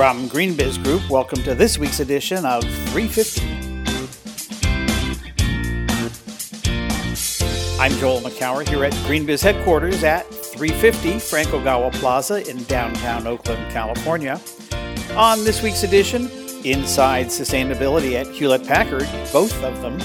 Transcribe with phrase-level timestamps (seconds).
[0.00, 3.42] From GreenBiz Group, welcome to this week's edition of 350.
[7.78, 13.70] I'm Joel Makower here at GreenBiz headquarters at 350 Frank Ogawa Plaza in downtown Oakland,
[13.70, 14.40] California.
[15.16, 16.30] On this week's edition,
[16.64, 20.00] Inside Sustainability at Hewlett Packard, both of them,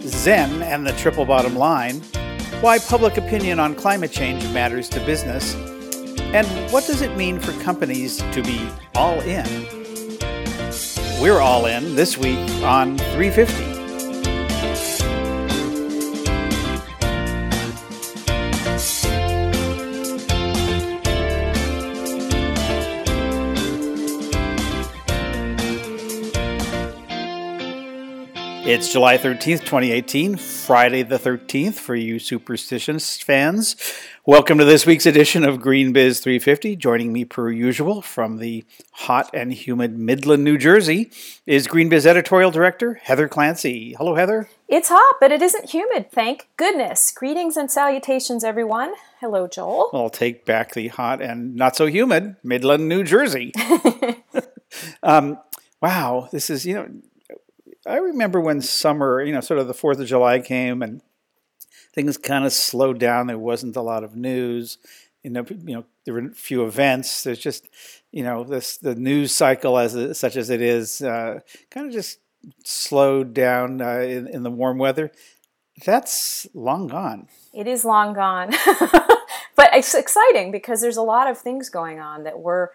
[0.00, 2.00] Zen and the Triple Bottom Line,
[2.62, 5.54] why public opinion on climate change matters to business,
[6.34, 9.46] and what does it mean for companies to be all in?
[11.20, 13.76] We're all in this week on 350.
[28.68, 33.76] It's July 13th, 2018, Friday the 13th for you superstitions fans.
[34.28, 36.74] Welcome to this week's edition of Green Biz 350.
[36.74, 41.12] Joining me per usual from the hot and humid Midland, New Jersey
[41.46, 43.94] is Green Biz editorial director Heather Clancy.
[43.96, 44.48] Hello, Heather.
[44.66, 47.12] It's hot, but it isn't humid, thank goodness.
[47.12, 48.94] Greetings and salutations, everyone.
[49.20, 49.90] Hello, Joel.
[49.92, 53.52] I'll take back the hot and not so humid Midland, New Jersey.
[55.04, 55.38] um,
[55.80, 56.88] wow, this is, you know,
[57.86, 61.00] I remember when summer, you know, sort of the 4th of July came and
[61.96, 63.26] things kind of slowed down.
[63.26, 64.78] There wasn't a lot of news.
[65.24, 67.24] You know, you know, there were a few events.
[67.24, 67.66] There's just,
[68.12, 72.20] you know, this the news cycle as such as it is, uh, kind of just
[72.64, 75.10] slowed down uh, in, in the warm weather.
[75.84, 77.28] That's long gone.
[77.52, 78.50] It is long gone,
[79.56, 82.68] but it's exciting because there's a lot of things going on that we're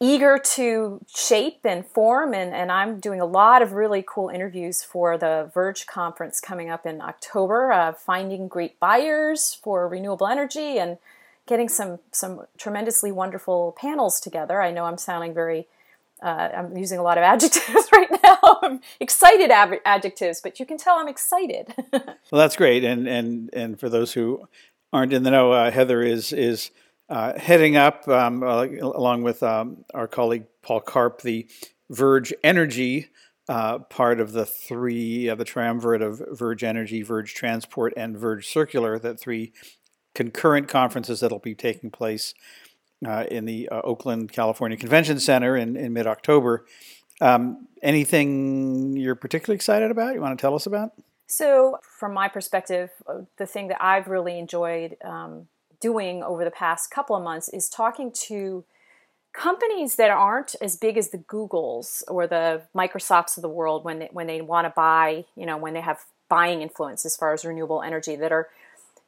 [0.00, 4.82] eager to shape and form and, and i'm doing a lot of really cool interviews
[4.82, 10.78] for the verge conference coming up in october uh, finding great buyers for renewable energy
[10.78, 10.98] and
[11.48, 14.62] getting some some tremendously wonderful panels together.
[14.62, 15.66] I know i'm sounding very
[16.22, 18.38] uh, i'm using a lot of adjectives right now.
[18.62, 21.74] I'm excited ab- adjectives but you can tell i'm excited.
[22.30, 24.46] Well that's great and and and for those who
[24.92, 26.70] aren't in the know uh, heather is is
[27.08, 31.48] uh, heading up, um, uh, along with um, our colleague Paul Karp, the
[31.90, 33.08] Verge Energy
[33.48, 38.46] uh, part of the three, uh, the triumvirate of Verge Energy, Verge Transport, and Verge
[38.46, 39.52] Circular, the three
[40.14, 42.34] concurrent conferences that'll be taking place
[43.06, 46.66] uh, in the Oakland, California Convention Center in, in mid October.
[47.20, 50.14] Um, anything you're particularly excited about?
[50.14, 50.92] You want to tell us about?
[51.26, 52.90] So, from my perspective,
[53.38, 55.46] the thing that I've really enjoyed um,
[55.80, 58.64] doing over the past couple of months is talking to
[59.32, 64.00] companies that aren't as big as the Googles or the Microsofts of the world when
[64.00, 67.32] they, when they want to buy, you know, when they have buying influence as far
[67.32, 68.48] as renewable energy that are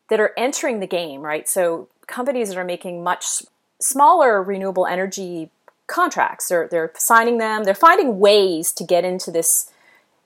[0.08, 1.48] that are entering the game, right?
[1.48, 3.42] So companies that are making much
[3.80, 5.50] smaller renewable energy
[5.86, 9.70] contracts, they're they're signing them, they're finding ways to get into this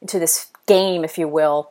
[0.00, 1.70] into this game, if you will,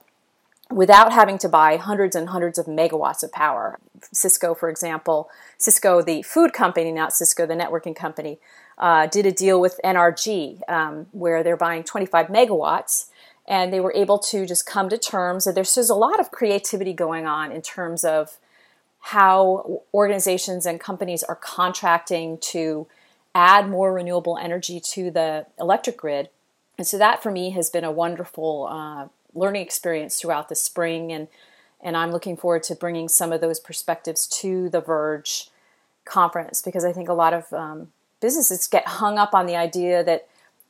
[0.74, 3.80] without having to buy hundreds and hundreds of megawatts of power.
[4.14, 5.30] Sysco, for example,
[5.60, 8.40] Sysco, the food company, not Cisco, the networking company,
[8.78, 13.10] uh, did a deal with NRG um, where they're buying 25 megawatts
[13.48, 15.46] and they were able to just come to terms.
[15.46, 18.38] There's, there's a lot of creativity going on in terms of
[19.00, 22.88] how organizations and companies are contracting to
[23.36, 26.30] add more renewable energy to the electric grid.
[26.78, 31.12] And so that for me has been a wonderful uh, learning experience throughout the spring
[31.12, 31.28] and
[31.86, 35.50] and I'm looking forward to bringing some of those perspectives to the Verge
[36.06, 37.90] conference because I think a lot of um,
[38.22, 40.28] businesses get hung up on the idea that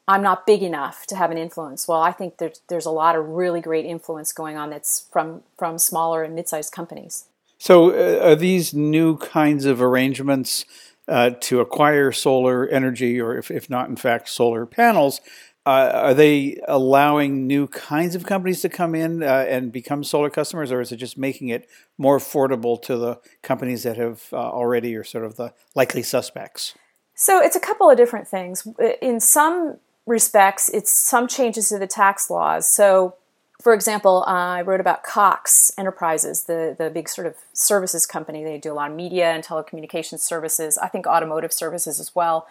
[0.08, 1.88] I'm not big enough to have an influence.
[1.88, 5.44] Well, I think there's there's a lot of really great influence going on that's from
[5.58, 7.26] from smaller and mid-sized companies.
[7.58, 10.66] So, uh, are these new kinds of arrangements
[11.08, 15.22] uh, to acquire solar energy, or if, if not, in fact, solar panels?
[15.66, 20.30] Uh, are they allowing new kinds of companies to come in uh, and become solar
[20.30, 24.38] customers, or is it just making it more affordable to the companies that have uh,
[24.38, 26.74] already are sort of the likely suspects?
[27.16, 28.68] So it's a couple of different things.
[29.02, 32.70] In some respects, it's some changes to the tax laws.
[32.70, 33.16] So,
[33.62, 38.44] for example, I wrote about Cox Enterprises, the, the big sort of services company.
[38.44, 42.48] They do a lot of media and telecommunications services, I think automotive services as well.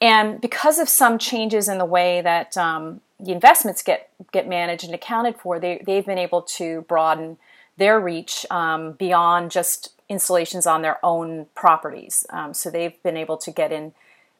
[0.00, 4.84] And because of some changes in the way that um, the investments get get managed
[4.84, 7.38] and accounted for, they they've been able to broaden
[7.76, 12.26] their reach um, beyond just installations on their own properties.
[12.30, 13.92] Um, so they've been able to get in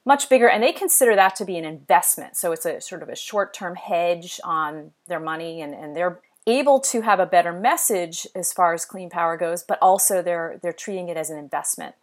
[0.04, 2.36] much bigger, and they consider that to be an investment.
[2.36, 6.20] So it's a sort of a short term hedge on their money, and, and they're
[6.46, 10.58] able to have a better message as far as clean power goes, but also they're
[10.62, 11.94] they're treating it as an investment.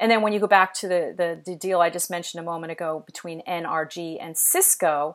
[0.00, 2.44] And then when you go back to the, the, the deal I just mentioned a
[2.44, 5.14] moment ago between NRG and Sysco,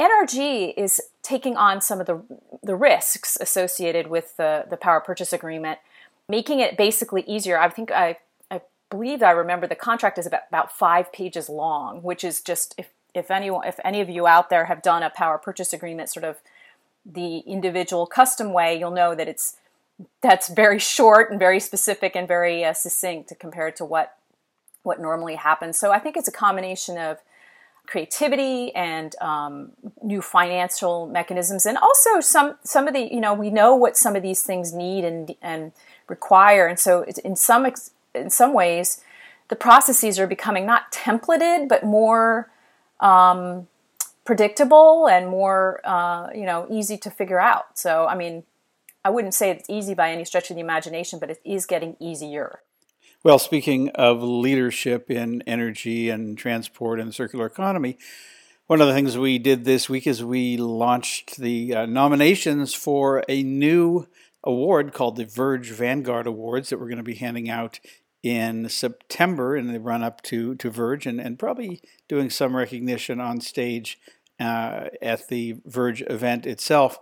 [0.00, 2.22] NRG is taking on some of the,
[2.62, 5.78] the risks associated with the, the power purchase agreement,
[6.26, 7.58] making it basically easier.
[7.58, 8.16] I think I,
[8.50, 12.74] I believe I remember the contract is about, about five pages long, which is just
[12.78, 16.08] if, if anyone if any of you out there have done a power purchase agreement
[16.08, 16.38] sort of
[17.06, 19.58] the individual custom way, you'll know that it's
[20.20, 24.16] that's very short and very specific and very uh, succinct compared to what
[24.82, 25.78] what normally happens.
[25.78, 27.18] So I think it's a combination of
[27.86, 33.50] creativity and um, new financial mechanisms, and also some some of the you know we
[33.50, 35.72] know what some of these things need and and
[36.08, 37.66] require, and so in some
[38.14, 39.00] in some ways
[39.48, 42.50] the processes are becoming not templated but more
[43.00, 43.68] um,
[44.24, 47.78] predictable and more uh, you know easy to figure out.
[47.78, 48.44] So I mean,
[49.04, 51.96] I wouldn't say it's easy by any stretch of the imagination, but it is getting
[52.00, 52.60] easier.
[53.22, 57.98] Well, speaking of leadership in energy and transport and circular economy,
[58.66, 63.22] one of the things we did this week is we launched the uh, nominations for
[63.28, 64.06] a new
[64.42, 67.80] award called the Verge Vanguard Awards that we're going to be handing out
[68.22, 73.20] in September in the run up to, to Verge and, and probably doing some recognition
[73.20, 73.98] on stage
[74.40, 76.98] uh, at the Verge event itself.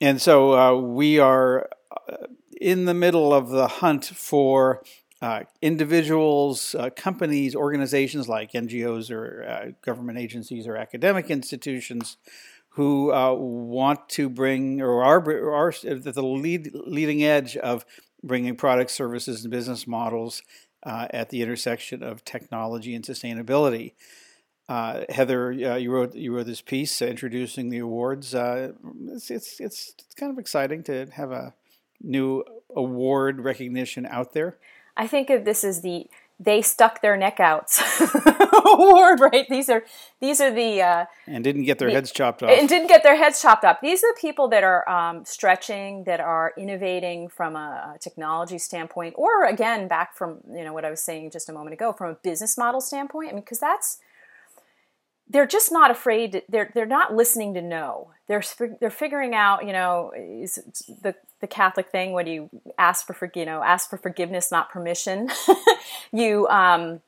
[0.00, 1.68] And so uh, we are
[2.08, 2.26] uh,
[2.60, 4.82] in the middle of the hunt for
[5.20, 12.16] uh, individuals, uh, companies, organizations like NGOs or uh, government agencies or academic institutions
[12.70, 15.18] who uh, want to bring or are,
[15.52, 17.84] are at the lead, leading edge of
[18.22, 20.42] bringing products, services, and business models
[20.84, 23.92] at the intersection of technology and sustainability.
[24.68, 28.34] Uh, Heather, uh, you wrote you wrote this piece uh, introducing the awards.
[28.34, 28.72] Uh,
[29.06, 31.54] it's, it's, it's kind of exciting to have a
[32.02, 32.44] new
[32.76, 34.58] award recognition out there.
[34.96, 36.06] I think of this as the
[36.40, 37.76] they stuck their neck out
[38.64, 39.46] award, right?
[39.48, 39.84] These are
[40.20, 42.50] these are the uh, and didn't get their the, heads chopped off.
[42.50, 43.78] And didn't get their heads chopped off.
[43.80, 48.58] These are the people that are um, stretching, that are innovating from a, a, technology
[48.58, 51.92] standpoint, or again, back from you know what I was saying just a moment ago,
[51.92, 53.30] from a business model standpoint.
[53.30, 53.98] I mean, because that's
[55.30, 58.10] they're just not afraid they're they're not listening to no.
[58.26, 58.42] They're
[58.80, 63.62] they're figuring out you know the the catholic thing when you ask for you know
[63.62, 65.30] ask for forgiveness not permission.
[66.12, 67.00] You um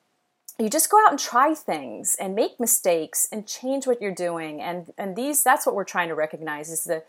[0.58, 4.61] you just go out and try things and make mistakes and change what you're doing.
[4.61, 7.02] And and these that's what we're trying to recognize is the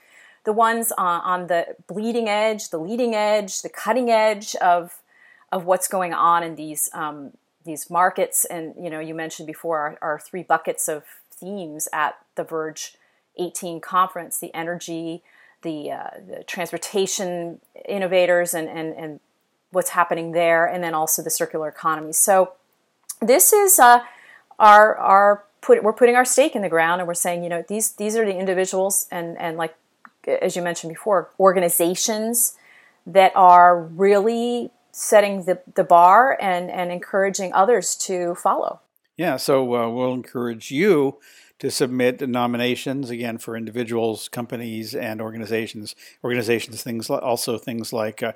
[0.43, 5.01] the ones on, on the bleeding edge the leading edge the cutting edge of
[5.51, 7.31] of what's going on in these um,
[7.65, 12.17] these markets and you know you mentioned before our, our, three buckets of themes at
[12.35, 12.95] the verge
[13.37, 15.23] 18 conference the energy
[15.61, 19.19] the, uh, the transportation innovators and, and, and
[19.71, 22.13] what's happening there and then also the circular economy.
[22.13, 22.53] So
[23.21, 24.01] this is uh,
[24.59, 27.63] our our put we're putting our stake in the ground and we're saying you know
[27.67, 29.75] these these are the individuals and and like
[30.41, 32.57] as you mentioned before organizations
[33.05, 38.79] that are really setting the, the bar and, and encouraging others to follow.
[39.17, 41.19] Yeah, so uh, we'll encourage you
[41.59, 45.95] to submit nominations again for individuals, companies, and organizations.
[46.23, 48.31] Organizations, things also things like uh,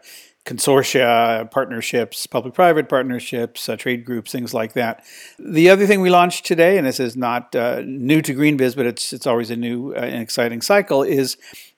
[0.46, 5.04] consortia, partnerships, public-private partnerships, uh, trade groups, things like that.
[5.40, 8.86] The other thing we launched today, and this is not uh, new to GreenBiz, but
[8.86, 11.36] it's it's always a new uh, and exciting cycle, is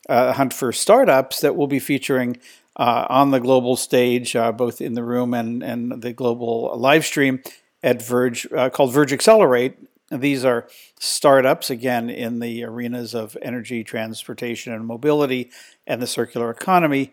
[0.09, 2.39] uh, a hunt for startups that will be featuring
[2.77, 7.03] uh, on the global stage, uh, both in the room and, and the global live
[7.05, 7.41] stream
[7.81, 9.77] at Verge, uh, called Verge Accelerate.
[10.09, 10.69] These are
[10.99, 15.51] startups, again, in the arenas of energy, transportation, and mobility,
[15.85, 17.11] and the circular economy.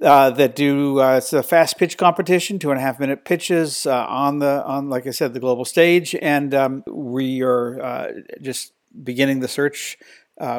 [0.00, 3.84] Uh, that do uh, it's a fast pitch competition, two and a half minute pitches
[3.84, 8.10] uh, on the on like I said the global stage, and um, we are
[8.40, 8.72] just
[9.04, 9.98] beginning the search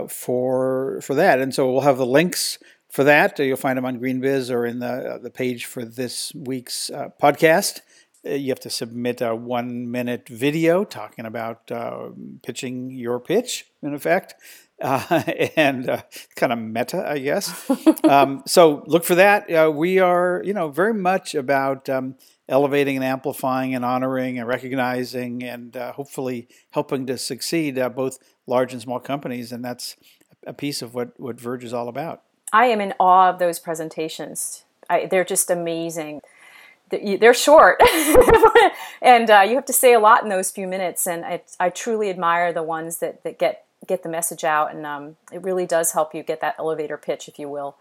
[0.07, 2.59] for for that, and so we'll have the links
[2.93, 3.39] for that.
[3.39, 7.09] You'll find them on GreenBiz or in the, uh, the page for this week's uh,
[7.19, 7.81] podcast.
[8.23, 12.09] Uh, you have to submit a one minute video talking about uh,
[12.43, 14.35] pitching your pitch, in effect.
[14.81, 15.23] Uh,
[15.55, 16.01] and uh,
[16.35, 17.71] kind of meta, I guess.
[18.03, 19.49] um, so look for that.
[19.49, 22.15] Uh, we are, you know, very much about um,
[22.49, 28.73] elevating and amplifying and honoring and recognizing and uh, hopefully helping to succeed both large
[28.73, 29.53] and small companies.
[29.53, 29.95] And that's
[30.45, 32.23] a piece of what, what Verge is all about.
[32.53, 34.63] I am in awe of those presentations.
[34.89, 36.21] I, they're just amazing.
[36.89, 37.81] They're short,
[39.01, 41.07] and uh, you have to say a lot in those few minutes.
[41.07, 44.85] And I, I truly admire the ones that, that get get the message out, and
[44.85, 47.77] um, it really does help you get that elevator pitch, if you will,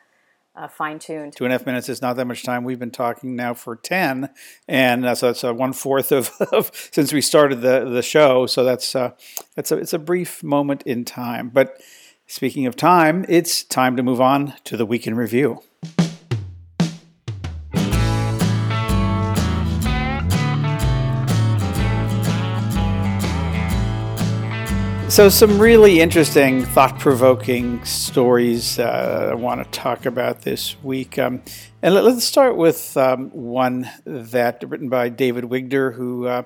[0.56, 1.34] uh, fine tuned.
[1.36, 2.64] Two and a half minutes is not that much time.
[2.64, 4.30] We've been talking now for 10.
[4.68, 8.46] And uh, so that's uh, one fourth of, of, since we started the, the show.
[8.46, 9.12] So that's, uh,
[9.54, 11.48] that's a, it's a brief moment in time.
[11.48, 11.80] But
[12.32, 15.62] speaking of time, it's time to move on to the week in review.
[25.10, 31.18] So, some really interesting, thought provoking stories uh, I want to talk about this week.
[31.18, 31.42] Um,
[31.82, 36.44] and let, us start with um, one that written by David Wigder, who uh,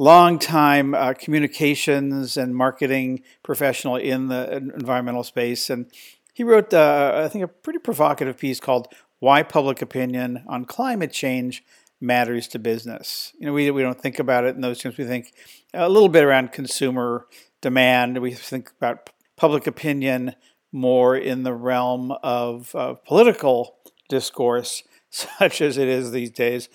[0.00, 5.68] longtime uh, communications and marketing professional in the environmental space.
[5.68, 5.92] And
[6.32, 8.88] he wrote, uh, I think, a pretty provocative piece called
[9.18, 11.62] Why Public Opinion on Climate Change
[12.00, 13.34] Matters to Business.
[13.38, 14.96] You know, we, we don't think about it in those terms.
[14.96, 15.34] We think
[15.74, 17.26] a little bit around consumer
[17.60, 18.22] demand.
[18.22, 20.34] We think about public opinion
[20.72, 23.76] more in the realm of uh, political
[24.08, 26.70] discourse, such as it is these days.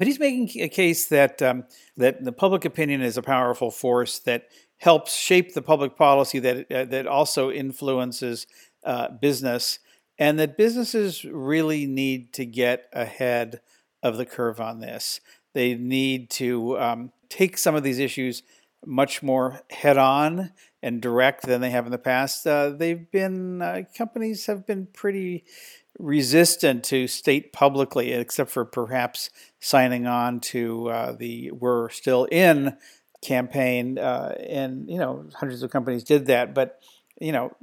[0.00, 1.64] But he's making a case that um,
[1.98, 4.44] that the public opinion is a powerful force that
[4.78, 8.46] helps shape the public policy that uh, that also influences
[8.82, 9.78] uh, business,
[10.18, 13.60] and that businesses really need to get ahead
[14.02, 15.20] of the curve on this.
[15.52, 18.42] They need to um, take some of these issues
[18.86, 20.52] much more head on
[20.82, 22.46] and direct than they have in the past.
[22.46, 25.44] Uh, they've been uh, companies have been pretty
[26.00, 29.30] resistant to state publicly, except for perhaps
[29.60, 32.76] signing on to uh, the "We're Still In"
[33.22, 36.54] campaign, uh, and you know hundreds of companies did that.
[36.54, 36.80] But
[37.20, 37.54] you know,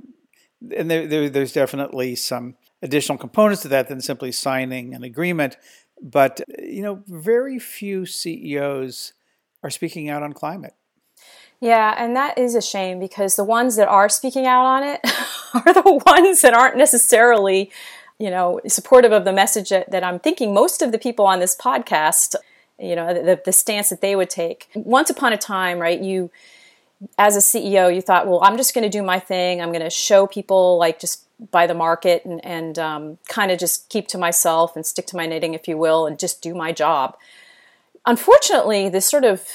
[0.75, 5.57] and there, there, there's definitely some additional components to that than simply signing an agreement.
[6.01, 9.13] But you know, very few CEOs
[9.63, 10.75] are speaking out on climate.
[11.59, 15.01] Yeah, and that is a shame because the ones that are speaking out on it
[15.53, 17.71] are the ones that aren't necessarily,
[18.19, 21.39] you know, supportive of the message that, that I'm thinking most of the people on
[21.39, 22.35] this podcast,
[22.79, 24.69] you know, the, the stance that they would take.
[24.75, 26.31] Once upon a time, right, you,
[27.17, 29.61] as a CEO, you thought, well, I'm just going to do my thing.
[29.61, 33.59] I'm going to show people like just by the market and, and um, kind of
[33.59, 36.55] just keep to myself and stick to my knitting, if you will, and just do
[36.55, 37.15] my job
[38.07, 39.47] unfortunately, this sort of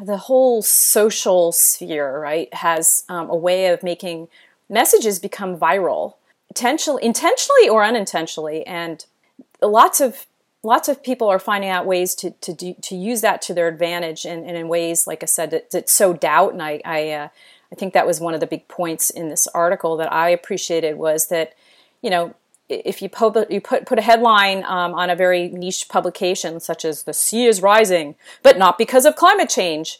[0.00, 4.28] the whole social sphere, right, has um, a way of making
[4.68, 6.14] messages become viral,
[6.54, 9.04] intentionally, intentionally or unintentionally, and
[9.60, 10.26] lots of
[10.62, 13.66] lots of people are finding out ways to to do, to use that to their
[13.66, 16.52] advantage, and, and in ways, like I said, that, that sow doubt.
[16.52, 17.28] And I I, uh,
[17.72, 20.96] I think that was one of the big points in this article that I appreciated
[20.96, 21.54] was that
[22.02, 22.34] you know
[22.68, 26.84] if you, put you put, put a headline um, on a very niche publication, such
[26.84, 29.98] as "The Sea is Rising," but not because of climate change,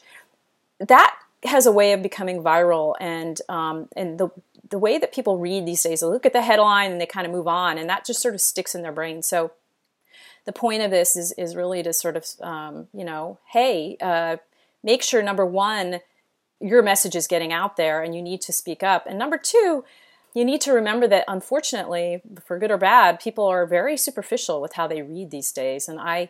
[0.79, 1.15] that
[1.45, 4.29] has a way of becoming viral, and um, and the
[4.69, 7.25] the way that people read these days, they look at the headline and they kind
[7.25, 9.21] of move on, and that just sort of sticks in their brain.
[9.21, 9.51] So,
[10.45, 14.37] the point of this is is really to sort of um, you know, hey, uh,
[14.83, 16.01] make sure number one,
[16.59, 19.83] your message is getting out there, and you need to speak up, and number two
[20.35, 24.73] you need to remember that unfortunately, for good or bad, people are very superficial with
[24.73, 25.87] how they read these days.
[25.87, 26.29] And I,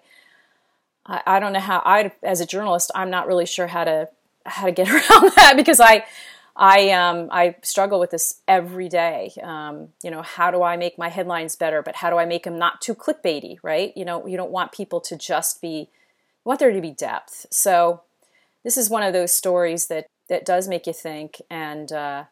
[1.08, 4.10] I, I don't know how I, as a journalist, I'm not really sure how to
[4.46, 6.06] how to get around that because I,
[6.56, 9.34] I um, I struggle with this every day.
[9.44, 11.82] Um, you know, how do I make my headlines better?
[11.82, 13.58] But how do I make them not too clickbaity?
[13.62, 13.92] Right?
[13.96, 15.88] You know, you don't want people to just be, you
[16.46, 17.46] want there to be depth.
[17.52, 18.04] So,
[18.64, 22.24] this is one of those stories that that does make you think, and uh,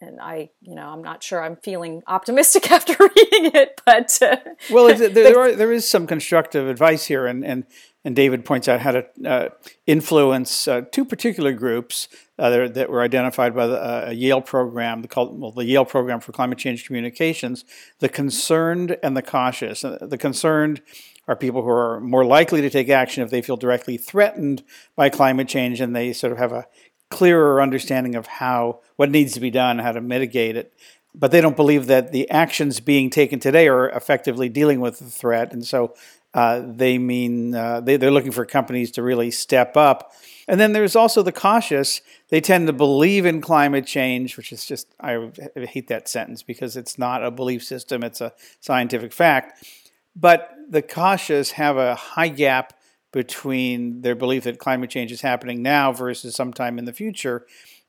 [0.00, 4.36] and I, you know, I'm not sure I'm feeling optimistic after reading it, but uh,
[4.70, 7.64] well, there, there, are, there is some constructive advice here, and and
[8.06, 9.48] and David points out how to uh,
[9.84, 12.06] influence uh, two particular groups
[12.38, 15.84] uh, that, that, were identified by the uh, Yale program, the called, well, the Yale
[15.84, 17.64] program for climate change communications,
[17.98, 19.84] the concerned and the cautious.
[19.84, 20.82] Uh, the concerned
[21.26, 24.62] are people who are more likely to take action if they feel directly threatened
[24.94, 26.64] by climate change and they sort of have a
[27.10, 30.72] clearer understanding of how what needs to be done, how to mitigate it.
[31.12, 35.06] But they don't believe that the actions being taken today are effectively dealing with the
[35.06, 35.94] threat, and so
[36.36, 40.12] uh, they mean uh, they, they're looking for companies to really step up.
[40.46, 42.02] And then there's also the cautious.
[42.28, 46.76] They tend to believe in climate change, which is just I hate that sentence because
[46.76, 49.66] it's not a belief system; it's a scientific fact.
[50.14, 52.74] But the cautious have a high gap
[53.12, 57.46] between their belief that climate change is happening now versus sometime in the future.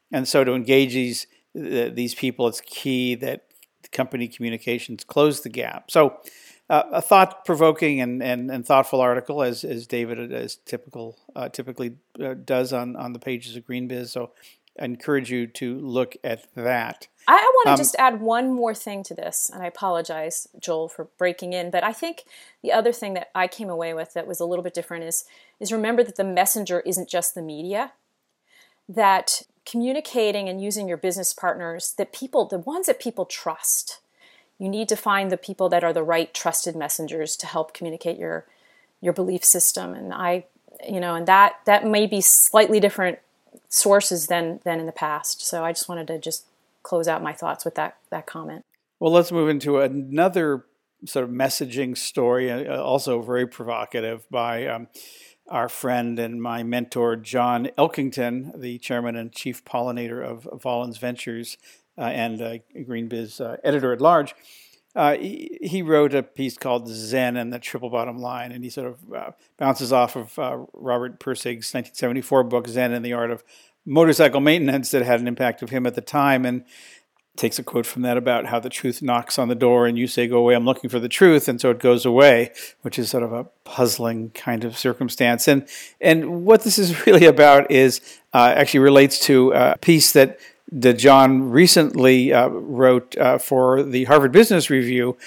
[0.09, 3.43] And so to engage these uh, these people, it's key that
[3.91, 5.91] company communications close the gap.
[5.91, 6.21] So
[6.69, 11.47] uh, a thought provoking and, and, and, thoughtful article, as, as David as typical uh,
[11.49, 14.09] typically uh, does on, on the pages of GreenBiz.
[14.09, 14.31] So
[14.79, 17.07] I encourage you to look at that.
[17.27, 20.47] I, I want to um, just add one more thing to this, and I apologize,
[20.59, 21.71] Joel, for breaking in.
[21.71, 22.23] But I think
[22.61, 25.25] the other thing that I came away with that was a little bit different is
[25.59, 27.93] is remember that the messenger isn't just the media.
[28.89, 33.99] That communicating and using your business partners, that people, the ones that people trust,
[34.59, 38.17] you need to find the people that are the right trusted messengers to help communicate
[38.17, 38.45] your
[39.01, 39.93] your belief system.
[39.93, 40.45] And I,
[40.87, 43.19] you know, and that that may be slightly different
[43.69, 45.45] sources than than in the past.
[45.45, 46.45] So I just wanted to just
[46.83, 48.63] close out my thoughts with that that comment.
[48.99, 50.65] Well, let's move into another
[51.05, 54.87] sort of messaging story, uh, also very provocative by um,
[55.47, 61.57] our friend and my mentor John Elkington, the chairman and chief pollinator of Volans Ventures
[62.03, 64.35] and uh, GreenBiz uh, editor at large.
[64.95, 68.69] Uh, he, he, wrote a piece called Zen and the Triple Bottom Line, and he
[68.69, 73.29] sort of uh, bounces off of uh, Robert Pirsig's 1974 book, Zen and the Art
[73.29, 73.43] of
[73.85, 76.45] Motorcycle Maintenance, that had an impact of him at the time.
[76.45, 76.63] And
[77.37, 80.07] takes a quote from that about how the truth knocks on the door and you
[80.07, 81.47] say, Go away, I'm looking for the truth.
[81.47, 82.51] And so it goes away,
[82.81, 85.47] which is sort of a puzzling kind of circumstance.
[85.47, 85.67] And,
[86.01, 88.01] and what this is really about is
[88.33, 90.39] uh, actually relates to a piece that
[90.71, 95.17] that John recently uh, wrote uh, for the Harvard Business Review.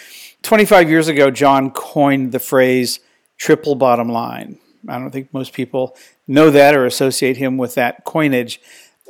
[0.42, 3.00] 25 years ago, John coined the phrase
[3.36, 4.58] triple bottom line.
[4.88, 8.60] I don't think most people know that or associate him with that coinage.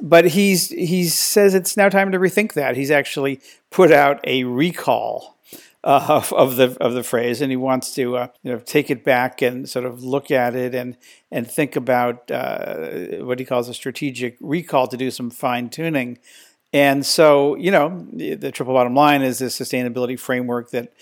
[0.02, 2.76] But he's, he says it's now time to rethink that.
[2.76, 5.36] He's actually put out a recall
[5.84, 9.04] uh, of, the of the phrase, and he wants to uh, you know take it
[9.04, 10.96] back and sort of look at it and
[11.30, 12.90] and think about uh,
[13.24, 16.18] what he calls a strategic recall to do some fine tuning.
[16.72, 20.92] And so, you know, the, the triple bottom line is this sustainability framework that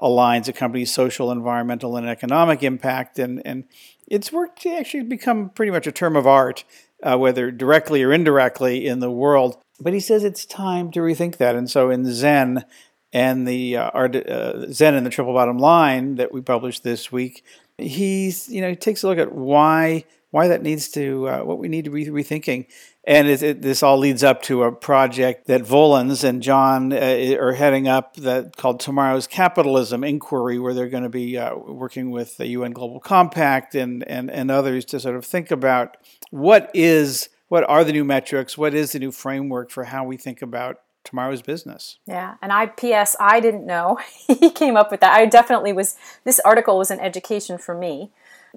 [0.00, 3.18] aligns a company's social, environmental, and economic impact.
[3.18, 3.64] And, and
[4.06, 6.64] it's worked to actually become pretty much a term of art,
[7.02, 9.58] uh, whether directly or indirectly in the world.
[9.78, 11.54] But he says it's time to rethink that.
[11.54, 12.64] And so in Zen,
[13.12, 17.44] and the uh, uh, Zen and the Triple Bottom Line that we published this week,
[17.78, 21.58] he's you know he takes a look at why why that needs to uh, what
[21.58, 22.66] we need to be rethinking,
[23.04, 27.36] and it, it, this all leads up to a project that Volans and John uh,
[27.40, 32.10] are heading up that called Tomorrow's Capitalism Inquiry, where they're going to be uh, working
[32.10, 35.96] with the UN Global Compact and, and and others to sort of think about
[36.30, 40.18] what is what are the new metrics, what is the new framework for how we
[40.18, 41.98] think about tomorrow's business.
[42.06, 43.16] Yeah, and I P.S.
[43.18, 45.14] I didn't know he came up with that.
[45.14, 45.96] I definitely was.
[46.24, 48.10] This article was an education for me,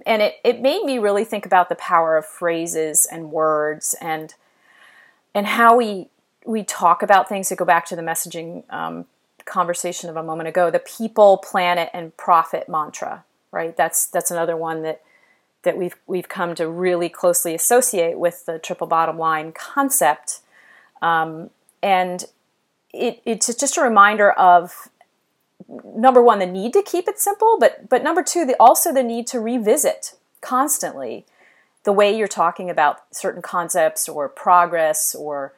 [0.06, 4.34] and it it made me really think about the power of phrases and words and
[5.34, 6.10] and how we
[6.46, 7.50] we talk about things.
[7.50, 9.06] To go back to the messaging um,
[9.46, 13.24] conversation of a moment ago, the people, planet, and profit mantra.
[13.52, 13.76] Right.
[13.76, 15.02] That's that's another one that
[15.64, 20.40] that we've we've come to really closely associate with the triple bottom line concept.
[21.02, 21.50] Um,
[21.82, 22.26] and
[22.94, 24.89] it, it's just a reminder of
[25.96, 29.04] number one the need to keep it simple but but number two the also the
[29.04, 31.26] need to revisit constantly
[31.84, 35.54] the way you're talking about certain concepts or progress or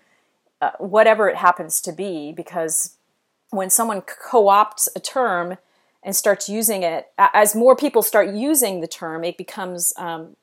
[0.62, 2.96] uh, whatever it happens to be because
[3.50, 5.58] when someone co-opts a term
[6.04, 10.36] and starts using it as more people start using the term it becomes um,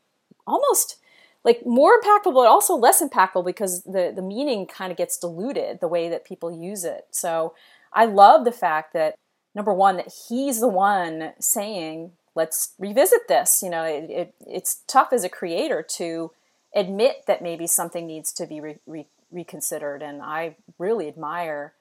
[0.46, 0.96] almost
[1.44, 5.80] like more impactful but also less impactful because the the meaning kind of gets diluted
[5.80, 7.06] the way that people use it.
[7.10, 7.54] So
[7.92, 9.16] i love the fact that
[9.54, 13.60] number one that he's the one saying let's revisit this.
[13.62, 16.30] You know it, it it's tough as a creator to
[16.74, 21.74] admit that maybe something needs to be re, re, reconsidered and i really admire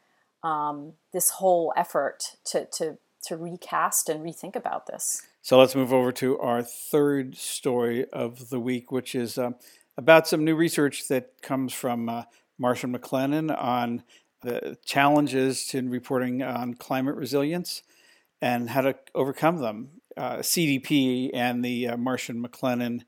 [0.43, 5.93] um, this whole effort to to to recast and rethink about this so let's move
[5.93, 9.55] over to our third story of the week, which is um,
[9.97, 12.23] about some new research that comes from uh,
[12.57, 14.03] Marsh & McLennan on
[14.41, 17.83] the challenges in reporting on climate resilience
[18.41, 19.89] and how to overcome them.
[20.17, 23.03] Uh, CDP and the uh, Marsh & McLennan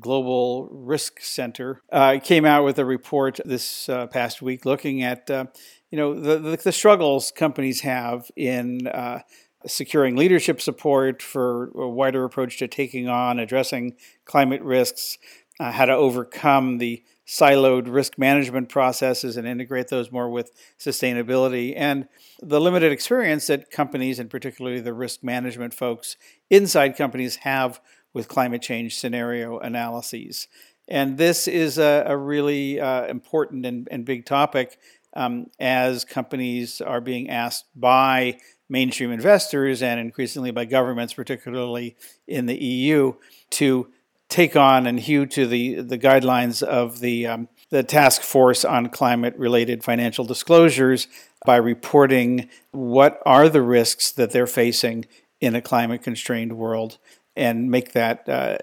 [0.00, 5.30] Global Risk Center uh, came out with a report this uh, past week looking at
[5.30, 5.46] uh,
[5.90, 9.20] you know the, the, the, struggles companies have in uh,
[9.66, 15.18] securing leadership support for a wider approach to taking on addressing climate risks,
[15.58, 21.74] uh, how to overcome the siloed risk management processes and integrate those more with sustainability,
[21.76, 22.06] and
[22.40, 26.16] the limited experience that companies, and particularly the risk management folks
[26.50, 27.80] inside companies, have
[28.12, 30.46] with climate change scenario analyses.
[30.88, 34.78] And this is a, a really uh, important and, and, big topic
[35.16, 42.46] um, as companies are being asked by mainstream investors and increasingly by governments, particularly in
[42.46, 43.14] the EU,
[43.50, 43.88] to
[44.28, 48.88] take on and hew to the, the guidelines of the um, the task force on
[48.88, 51.08] climate related financial disclosures
[51.44, 55.04] by reporting what are the risks that they're facing
[55.40, 56.98] in a climate constrained world
[57.34, 58.56] and make that uh,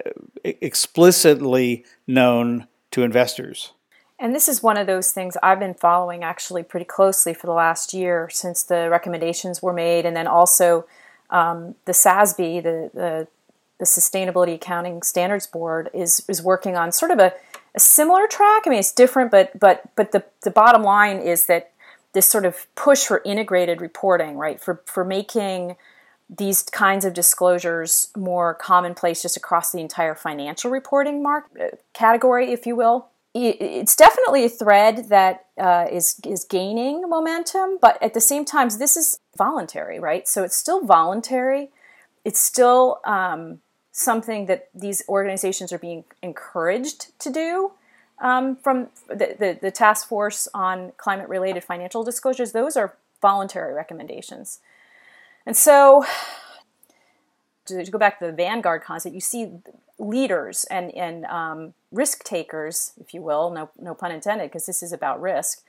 [0.43, 3.73] explicitly known to investors.
[4.23, 7.51] And this is one of those things I've been following actually pretty closely for the
[7.51, 10.85] last year since the recommendations were made, and then also
[11.29, 13.27] um, the SASB, the, the,
[13.79, 17.33] the Sustainability Accounting Standards Board, is is working on sort of a,
[17.75, 18.63] a similar track.
[18.65, 21.73] I mean, it's different, but but but the the bottom line is that
[22.13, 25.75] this sort of push for integrated reporting, right, for for making
[26.29, 32.53] these kinds of disclosures more commonplace just across the entire financial reporting mark uh, category,
[32.53, 33.09] if you will.
[33.35, 38.69] It's definitely a thread that uh, is is gaining momentum, but at the same time,
[38.69, 40.27] this is voluntary, right?
[40.27, 41.71] So it's still voluntary.
[42.23, 43.59] It's still um,
[43.91, 47.71] something that these organizations are being encouraged to do.
[48.21, 53.73] Um, from the, the, the task force on climate related financial disclosures, those are voluntary
[53.73, 54.59] recommendations.
[55.45, 56.05] And so,
[57.65, 59.51] to, go back to the vanguard concept, you see
[59.99, 64.83] leaders and, and um, risk takers, if you will, no, no pun intended, because this
[64.83, 65.63] is about risk,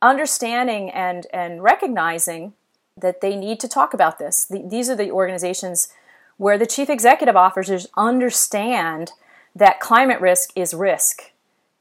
[0.00, 2.52] understanding and, and recognizing
[2.96, 4.44] that they need to talk about this.
[4.44, 5.88] The, these are the organizations
[6.36, 9.12] where the chief executive officers understand
[9.54, 11.32] that climate risk is risk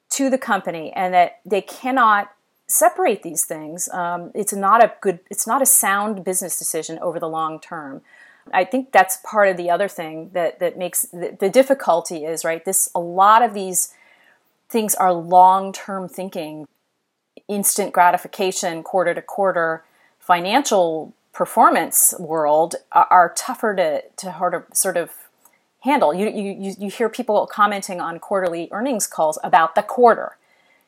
[0.09, 2.31] to the company and that they cannot
[2.67, 3.87] separate these things.
[3.89, 8.01] Um, it's not a good, it's not a sound business decision over the long term.
[8.53, 12.43] I think that's part of the other thing that that makes the, the difficulty is
[12.43, 12.63] right.
[12.63, 13.93] This a lot of these
[14.69, 16.67] things are long term thinking,
[17.47, 19.83] instant gratification, quarter to quarter
[20.19, 25.11] financial performance world are, are tougher to to sort of
[25.81, 26.13] handle.
[26.13, 30.37] You, you you hear people commenting on quarterly earnings calls about the quarter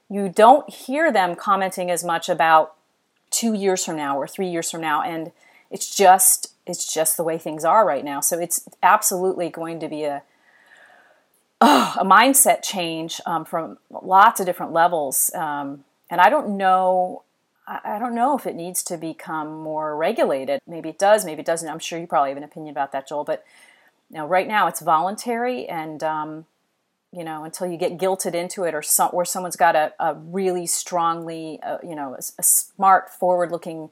[0.10, 2.74] you don't hear them commenting as much about
[3.30, 5.32] two years from now or three years from now and
[5.71, 9.88] it's just it's just the way things are right now so it's absolutely going to
[9.88, 10.21] be a
[11.62, 17.23] oh, a mindset change um, from lots of different levels um, and i don't know
[17.69, 20.60] I don't know if it needs to become more regulated.
[20.65, 21.69] Maybe it does, maybe it doesn't.
[21.69, 23.23] I'm sure you probably have an opinion about that, Joel.
[23.23, 23.45] But
[24.10, 26.45] you right now it's voluntary, and um,
[27.12, 30.15] you know, until you get guilted into it or some, or someone's got a, a
[30.15, 33.89] really strongly, uh, you know, a, a smart, forward-looking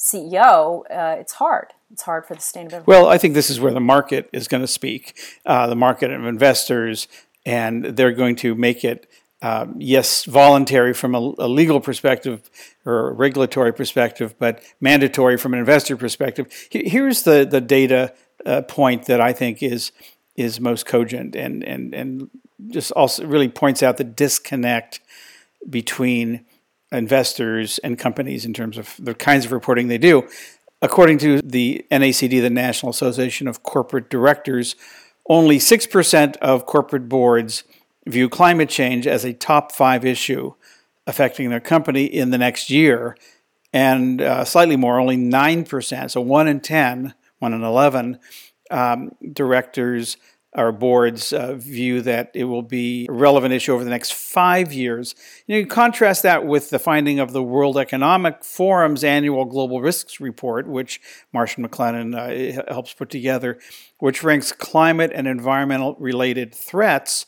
[0.00, 1.74] CEO, uh, it's hard.
[1.92, 2.86] It's hard for the sustainability.
[2.86, 6.10] Well, I think this is where the market is going to speak, uh, the market
[6.10, 7.06] of investors,
[7.44, 9.10] and they're going to make it,
[9.42, 12.48] um, yes, voluntary from a, a, legal perspective
[12.86, 16.46] or a regulatory perspective, but mandatory from an investor perspective.
[16.70, 18.14] Here's the the data
[18.46, 19.92] uh, point that I think is
[20.36, 22.30] is most cogent and and and
[22.68, 25.00] just also really points out the disconnect
[25.68, 26.44] between
[26.92, 30.28] investors and companies in terms of the kinds of reporting they do.
[30.82, 34.76] According to the NACD, the National Association of Corporate Directors,
[35.28, 37.64] only 6% of corporate boards
[38.06, 40.54] view climate change as a top five issue
[41.06, 43.16] affecting their company in the next year,
[43.72, 48.18] and uh, slightly more, only 9%, so 1 in 10, 1 in 11
[48.70, 50.16] um, directors
[50.54, 54.72] our boards uh, view that it will be a relevant issue over the next five
[54.72, 55.14] years.
[55.46, 60.20] You, know, contrast that with the finding of the World Economic Forum's annual Global Risks
[60.20, 61.00] Report, which
[61.32, 63.60] Marsh & McLennan uh, helps put together,
[63.98, 67.26] which ranks climate and environmental related threats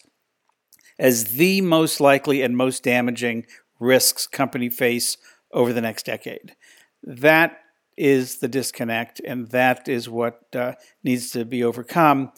[0.98, 3.46] as the most likely and most damaging
[3.78, 5.16] risks company face
[5.52, 6.56] over the next decade.
[7.04, 7.58] That
[7.96, 10.72] is the disconnect, and that is what uh,
[11.04, 12.32] needs to be overcome.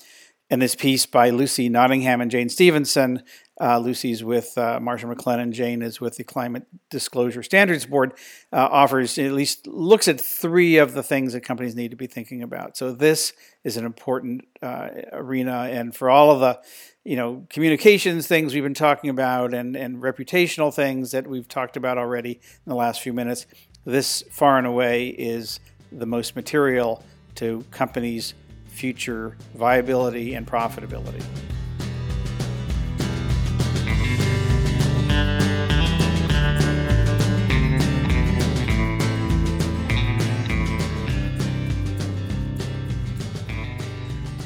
[0.54, 3.24] And this piece by Lucy Nottingham and Jane Stevenson.
[3.60, 8.12] Uh, Lucy's with uh, Marsh & McLennan, Jane is with the Climate Disclosure Standards Board,
[8.52, 12.06] uh, offers at least looks at three of the things that companies need to be
[12.06, 12.76] thinking about.
[12.76, 13.32] So this
[13.64, 16.60] is an important uh, arena, and for all of the
[17.02, 21.76] you know communications things we've been talking about and and reputational things that we've talked
[21.76, 23.46] about already in the last few minutes,
[23.84, 25.58] this far and away is
[25.90, 27.02] the most material
[27.34, 28.34] to companies
[28.74, 31.22] future viability and profitability.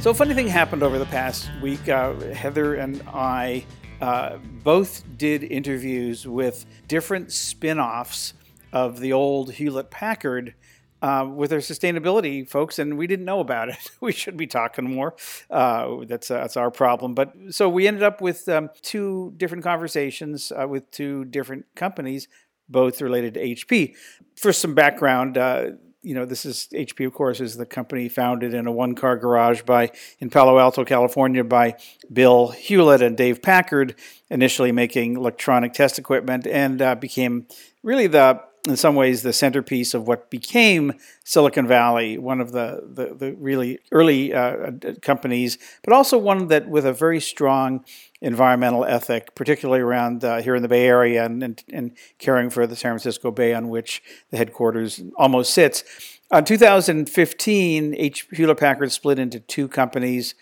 [0.00, 1.88] So, a funny thing happened over the past week.
[1.88, 3.64] Uh, Heather and I
[4.00, 8.32] uh, both did interviews with different spin offs
[8.72, 10.54] of the old Hewlett Packard
[11.02, 13.76] uh, with their sustainability folks, and we didn't know about it.
[14.00, 15.14] we should be talking more.
[15.50, 17.14] Uh, that's uh, that's our problem.
[17.14, 22.28] But so we ended up with um, two different conversations uh, with two different companies,
[22.68, 23.94] both related to HP.
[24.36, 25.38] For some background.
[25.38, 29.16] Uh, you know, this is HP, of course, is the company founded in a one-car
[29.16, 31.74] garage by in Palo Alto, California, by
[32.10, 33.96] Bill Hewlett and Dave Packard,
[34.30, 37.48] initially making electronic test equipment, and uh, became
[37.82, 40.94] really the in some ways the centerpiece of what became
[41.24, 46.68] Silicon Valley, one of the, the, the really early uh, companies, but also one that
[46.68, 47.84] with a very strong
[48.20, 52.66] environmental ethic, particularly around uh, here in the Bay Area and, and, and, caring for
[52.66, 55.84] the San Francisco Bay on which the headquarters almost sits.
[56.32, 60.34] In 2015, H- Hewlett Packard split into two companies.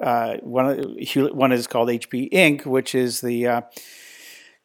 [0.00, 0.96] Uh, one,
[1.32, 3.60] one is called HP Inc., which is the uh,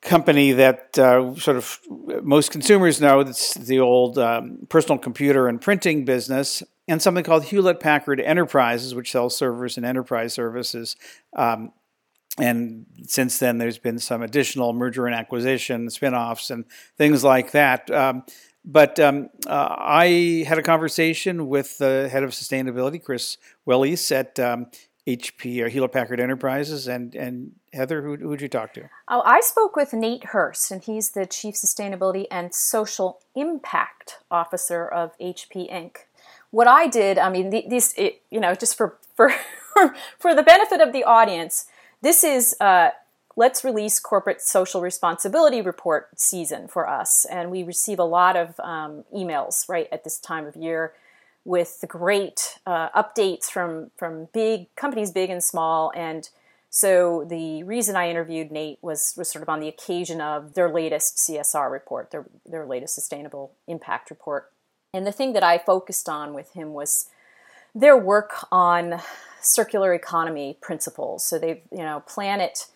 [0.06, 1.80] company that uh, sort of
[2.24, 3.20] most consumers know.
[3.20, 8.96] It's the old um, personal computer and printing business, and something called Hewlett Packard Enterprises,
[8.96, 10.96] which sells servers and enterprise services.
[11.36, 11.74] Um,
[12.38, 16.66] and since then, there's been some additional merger and acquisition, spinoffs, and
[16.98, 17.90] things like that.
[17.90, 18.24] Um,
[18.64, 23.38] but um, uh, I had a conversation with the head of sustainability, Chris
[23.68, 24.68] Wellise, at um,
[25.08, 26.88] HP or Hewlett Packard Enterprises.
[26.88, 28.90] And, and Heather, who who'd you talk to?
[29.08, 34.88] Oh, I spoke with Nate Hurst, and he's the Chief Sustainability and Social Impact Officer
[34.88, 35.98] of HP Inc.
[36.52, 39.32] What I did, I mean, these, you know, just for for
[40.18, 41.68] for the benefit of the audience,
[42.02, 42.90] this is uh,
[43.36, 48.60] let's release corporate social responsibility report season for us, and we receive a lot of
[48.60, 50.94] um, emails right at this time of year
[51.46, 55.92] with great uh, updates from from big companies, big and small.
[55.96, 56.28] And
[56.70, 60.70] so the reason I interviewed Nate was was sort of on the occasion of their
[60.70, 64.52] latest CSR report, their their latest sustainable impact report.
[64.94, 67.08] And the thing that I focused on with him was
[67.74, 69.02] their work on
[69.42, 71.24] circular economy principles.
[71.24, 72.68] So they've you know Planet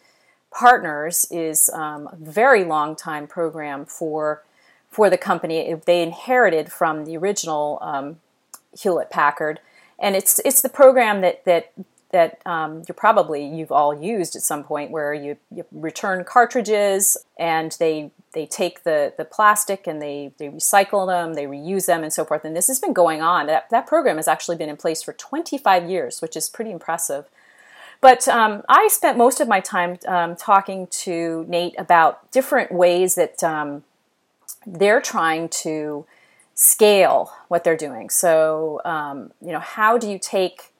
[0.51, 4.43] Partners is um, a very long time program for
[4.89, 5.73] for the company.
[5.85, 8.19] They inherited from the original um,
[8.77, 9.59] Hewlett Packard,
[9.97, 11.71] and it's it's the program that that
[12.11, 17.17] that um, you're probably you've all used at some point where you, you, return cartridges
[17.37, 22.03] and they they take the the plastic and they they recycle them they reuse them
[22.03, 22.43] and so forth.
[22.43, 23.45] And this has been going on.
[23.45, 27.25] That, that program has actually been in place for 25 years which is pretty impressive.
[28.01, 33.15] But um, I spent most of my time um, talking to Nate about different ways
[33.15, 33.83] that um,
[34.65, 36.05] they're trying to
[36.59, 38.09] scale what they're doing.
[38.09, 40.73] So, um, you know, how do you take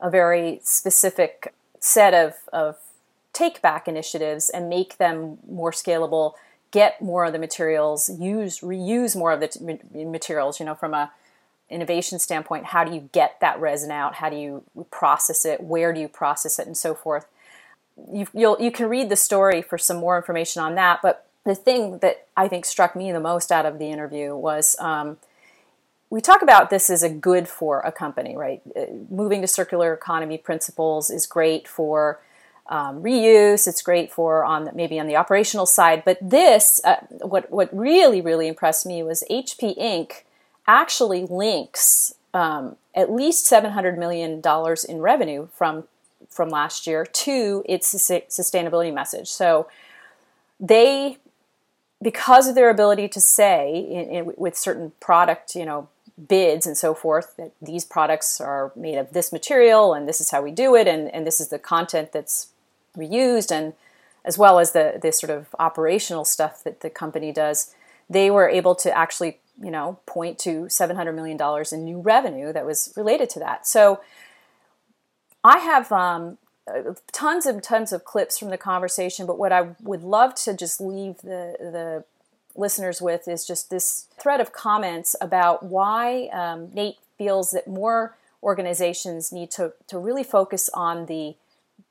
[0.00, 2.78] a very specific set of, of
[3.32, 6.32] take back initiatives and make them more scalable,
[6.72, 10.94] get more of the materials, use reuse more of the t- materials, you know, from
[10.94, 11.12] a
[11.68, 14.16] innovation standpoint, how do you get that resin out?
[14.16, 15.62] How do you process it?
[15.62, 17.26] Where do you process it and so forth?
[18.12, 21.54] You, you'll, you can read the story for some more information on that, but the
[21.54, 25.16] thing that I think struck me the most out of the interview was um,
[26.10, 28.60] we talk about this as a good for a company, right?
[28.76, 32.20] Uh, moving to circular economy principles is great for
[32.68, 33.66] um, reuse.
[33.66, 36.02] It's great for on maybe on the operational side.
[36.04, 40.22] But this, uh, what what really really impressed me was HP Inc.
[40.66, 45.84] actually links um, at least seven hundred million dollars in revenue from
[46.28, 49.28] from last year to its sustainability message.
[49.28, 49.68] So
[50.60, 51.18] they
[52.02, 55.88] because of their ability to say in, in, with certain product, you know,
[56.28, 60.30] bids and so forth that these products are made of this material and this is
[60.30, 62.48] how we do it and, and this is the content that's
[62.96, 63.72] reused and
[64.24, 67.74] as well as the this sort of operational stuff that the company does,
[68.08, 71.38] they were able to actually, you know, point to $700 million
[71.72, 73.66] in new revenue that was related to that.
[73.66, 74.00] So
[75.42, 76.36] I have um,
[77.12, 80.80] tons and tons of clips from the conversation, but what I would love to just
[80.80, 82.04] leave the the
[82.56, 88.16] listeners with is just this thread of comments about why um, Nate feels that more
[88.42, 91.34] organizations need to to really focus on the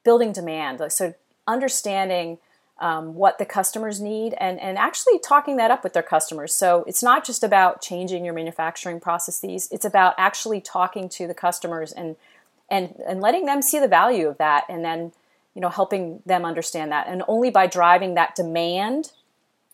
[0.03, 1.13] building demand, so
[1.47, 2.37] understanding.
[2.81, 6.53] Um, what the customers need and, and actually talking that up with their customers.
[6.53, 11.33] So it's not just about changing your manufacturing processes, it's about actually talking to the
[11.33, 12.15] customers and
[12.69, 15.11] and and letting them see the value of that and then
[15.53, 17.07] you know helping them understand that.
[17.07, 19.11] And only by driving that demand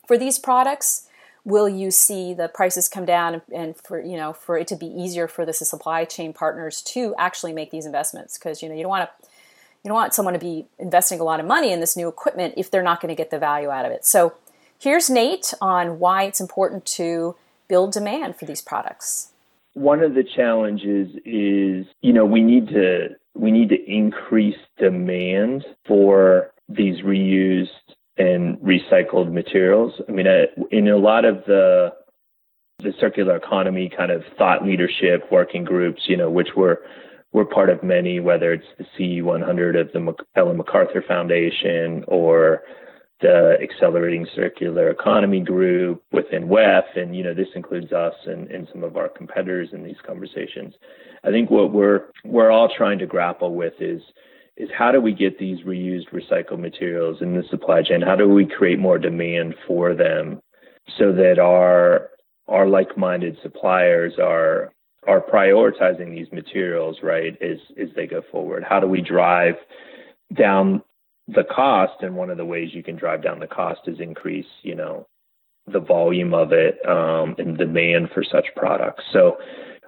[0.08, 1.08] for these products
[1.44, 4.88] will you see the prices come down and for you know for it to be
[4.88, 8.38] easier for the supply chain partners to actually make these investments.
[8.38, 9.28] Because you know you don't want to
[9.84, 12.56] you don't want someone to be investing a lot of money in this new equipment
[12.58, 14.04] if they're not going to get the value out of it.
[14.04, 14.34] So
[14.80, 17.36] here's nate on why it's important to
[17.68, 19.32] build demand for these products
[19.76, 25.66] one of the challenges is, you know, we need to we need to increase demand
[25.86, 27.68] for these reused
[28.18, 29.92] and recycled materials.
[30.08, 30.26] I mean,
[30.72, 31.94] in a lot of the
[32.80, 36.82] the circular economy kind of thought leadership working groups, you know, which were
[37.34, 42.62] we're part of many, whether it's the CE100 of the Ellen MacArthur Foundation or
[43.22, 48.68] the Accelerating Circular Economy Group within WEF, and you know this includes us and, and
[48.72, 50.74] some of our competitors in these conversations.
[51.24, 54.02] I think what we're we're all trying to grapple with is
[54.58, 58.02] is how do we get these reused recycled materials in the supply chain?
[58.02, 60.42] How do we create more demand for them
[60.98, 62.10] so that our
[62.48, 64.74] our like-minded suppliers are
[65.08, 68.64] are prioritizing these materials right as as they go forward?
[68.68, 69.56] How do we drive
[70.34, 70.84] down
[71.28, 72.02] the cost?
[72.02, 75.08] And one of the ways you can drive down the cost is increase, you know,
[75.68, 79.04] the volume of it um, and demand for such products.
[79.12, 79.38] So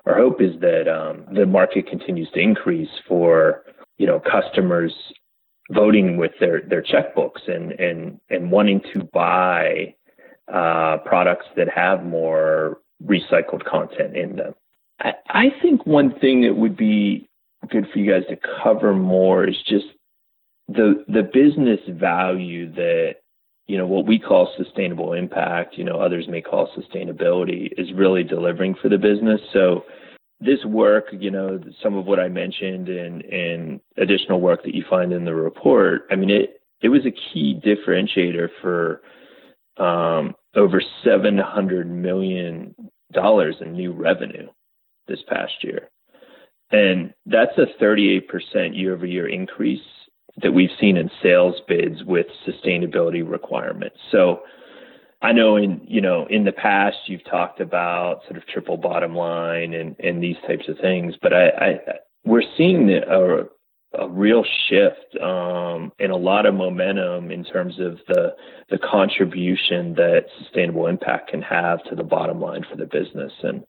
[0.06, 3.64] our hope is that um, the market continues to increase for
[3.98, 4.94] you know customers
[5.72, 9.94] voting with their their checkbooks and and and wanting to buy
[10.52, 14.56] uh, products that have more recycled content in them.
[15.00, 17.30] I, I think one thing that would be
[17.70, 19.88] good for you guys to cover more is just
[20.68, 23.16] the the business value that
[23.68, 28.24] you know what we call sustainable impact, you know others may call sustainability, is really
[28.24, 29.42] delivering for the business.
[29.54, 29.86] So
[30.40, 34.84] this work, you know, some of what I mentioned and and additional work that you
[34.90, 39.02] find in the report, I mean it it was a key differentiator for
[39.78, 42.76] um, over seven hundred million
[43.14, 44.48] dollars in new revenue
[45.08, 45.90] this past year.
[46.70, 48.24] And that's a 38%
[48.78, 49.80] year over year increase
[50.42, 53.98] that we've seen in sales bids with sustainability requirements.
[54.12, 54.42] So
[55.22, 59.16] I know in you know in the past you've talked about sort of triple bottom
[59.16, 61.80] line and and these types of things, but I, I
[62.24, 63.46] we're seeing a,
[64.00, 68.36] a real shift um, and a lot of momentum in terms of the
[68.70, 73.32] the contribution that sustainable impact can have to the bottom line for the business.
[73.42, 73.64] And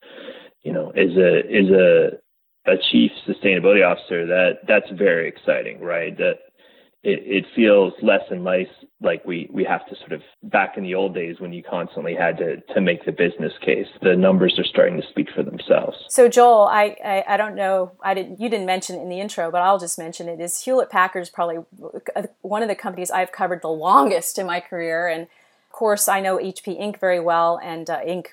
[0.63, 2.11] you know, as a as a
[2.71, 6.17] a chief sustainability officer, that that's very exciting, right?
[6.19, 6.41] That
[7.09, 8.67] it, it feels less and less
[9.01, 12.15] like we, we have to sort of back in the old days when you constantly
[12.15, 13.87] had to, to make the business case.
[14.03, 15.97] The numbers are starting to speak for themselves.
[16.09, 19.21] So Joel, I, I, I don't know, I didn't you didn't mention it in the
[19.21, 20.41] intro, but I'll just mention it.
[20.41, 21.65] Is Hewlett Packard is probably
[22.43, 26.21] one of the companies I've covered the longest in my career, and of course I
[26.21, 27.01] know HP Inc.
[27.01, 28.27] very well, and uh, Inc.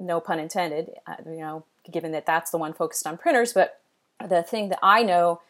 [0.00, 0.90] No pun intended.
[1.06, 3.80] Uh, you know, given that that's the one focused on printers, but
[4.26, 5.42] the thing that I know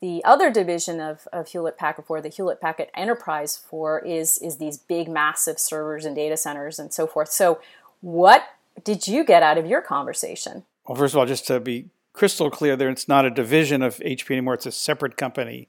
[0.00, 4.58] the other division of, of Hewlett Packard for the Hewlett Packard Enterprise for is is
[4.58, 7.30] these big massive servers and data centers and so forth.
[7.30, 7.60] So
[8.00, 8.44] what
[8.84, 10.64] did you get out of your conversation?
[10.86, 13.96] Well, first of all, just to be crystal clear there, it's not a division of
[13.96, 14.54] HP anymore.
[14.54, 15.68] It's a separate company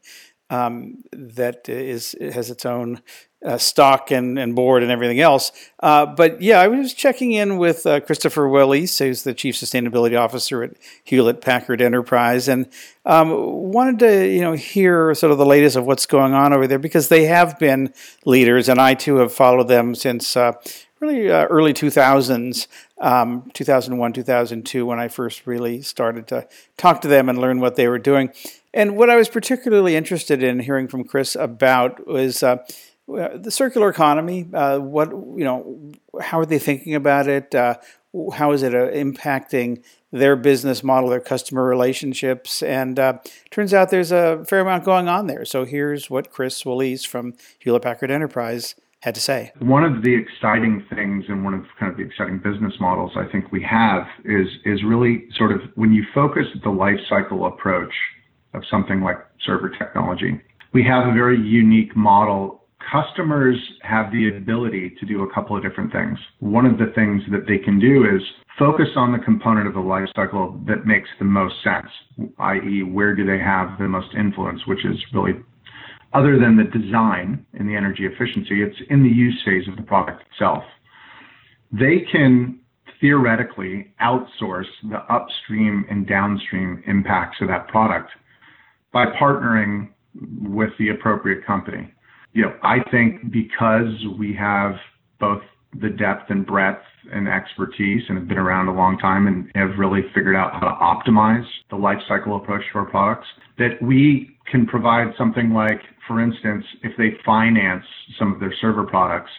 [0.50, 3.02] um, that is has its own
[3.46, 5.52] uh, stock and, and board and everything else.
[5.80, 10.20] Uh, but yeah, I was checking in with uh, Christopher Wellise, who's the chief sustainability
[10.20, 10.72] officer at
[11.04, 12.68] Hewlett Packard Enterprise, and
[13.06, 13.30] um,
[13.72, 16.80] wanted to you know hear sort of the latest of what's going on over there
[16.80, 17.94] because they have been
[18.26, 20.54] leaders, and I too have followed them since uh,
[21.00, 22.68] really uh, early 2000s,
[23.00, 27.76] um, 2001, 2002, when I first really started to talk to them and learn what
[27.76, 28.32] they were doing.
[28.74, 32.58] And what I was particularly interested in hearing from Chris about was uh,
[33.08, 34.48] the circular economy.
[34.54, 35.92] Uh, what you know,
[36.22, 37.56] how are they thinking about it?
[37.56, 37.76] Uh,
[38.34, 42.64] how is it uh, impacting their business model, their customer relationships?
[42.64, 43.20] And uh,
[43.52, 45.46] turns out there's a fair amount going on there.
[45.46, 49.52] So here's what Chris Wellise from Hewlett Packard Enterprise had to say.
[49.60, 53.26] One of the exciting things and one of kind of the exciting business models I
[53.32, 57.94] think we have is is really sort of when you focus the life cycle approach
[58.54, 60.42] of something like server technology.
[60.74, 65.64] We have a very unique model customers have the ability to do a couple of
[65.64, 66.18] different things.
[66.40, 68.22] One of the things that they can do is
[68.58, 71.88] focus on the component of the life cycle that makes the most sense,
[72.40, 75.34] i.e., where do they have the most influence, which is really
[76.14, 79.84] other than the design and the energy efficiency, it's in the use phase of the
[79.84, 80.64] product itself.
[81.72, 82.60] They can
[83.02, 88.10] theoretically outsource the upstream and downstream impacts of that product
[88.94, 89.90] by partnering
[90.42, 91.94] with the appropriate company
[92.38, 94.74] you know, I think because we have
[95.20, 95.42] both
[95.82, 99.80] the depth and breadth and expertise and have been around a long time and have
[99.80, 103.26] really figured out how to optimize the life cycle approach to our products,
[103.58, 107.84] that we can provide something like, for instance, if they finance
[108.20, 109.32] some of their server products,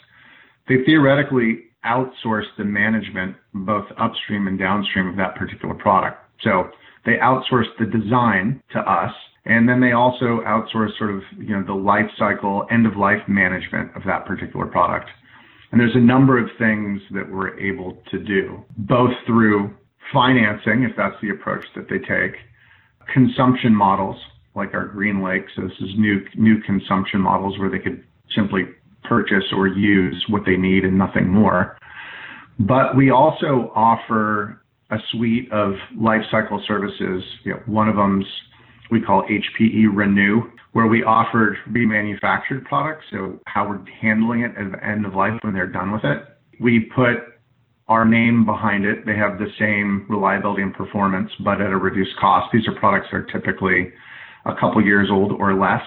[0.69, 6.19] they theoretically outsource the management both upstream and downstream of that particular product.
[6.43, 6.71] So
[7.07, 9.13] they outsource the design to us.
[9.49, 13.23] And then they also outsource sort of, you know, the life cycle, end of life
[13.27, 15.09] management of that particular product.
[15.73, 19.75] And there's a number of things that we're able to do, both through
[20.13, 22.37] financing, if that's the approach that they take,
[23.13, 24.17] consumption models
[24.55, 25.45] like our GreenLake.
[25.57, 28.63] So this is new new consumption models where they could simply
[29.05, 31.79] purchase or use what they need and nothing more.
[32.59, 37.23] But we also offer a suite of life cycle services.
[37.45, 38.27] You know, one of them's
[38.91, 43.05] we call HPE Renew, where we offered remanufactured products.
[43.11, 46.23] So how we're handling it at the end of life when they're done with it.
[46.61, 47.17] We put
[47.89, 49.07] our name behind it.
[49.07, 52.53] They have the same reliability and performance, but at a reduced cost.
[52.53, 53.93] These are products that are typically
[54.45, 55.83] a couple years old or less.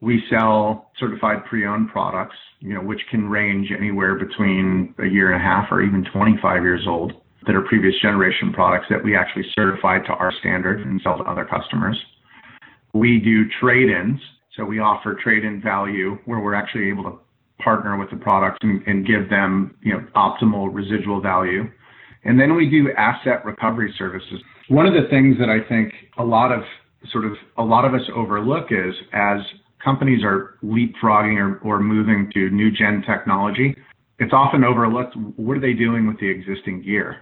[0.00, 5.40] We sell certified pre-owned products, you know, which can range anywhere between a year and
[5.40, 7.12] a half or even 25 years old
[7.46, 11.24] that are previous generation products that we actually certify to our standard and sell to
[11.24, 11.96] other customers.
[12.92, 14.20] We do trade-ins.
[14.56, 17.18] So we offer trade-in value where we're actually able to
[17.62, 21.64] partner with the products and, and give them, you know, optimal residual value.
[22.24, 24.40] And then we do asset recovery services.
[24.68, 26.62] One of the things that I think a lot of
[27.12, 29.40] sort of a lot of us overlook is as
[29.82, 33.76] companies are leapfrogging or, or moving to new gen technology,
[34.18, 37.18] it's often overlooked what are they doing with the existing gear.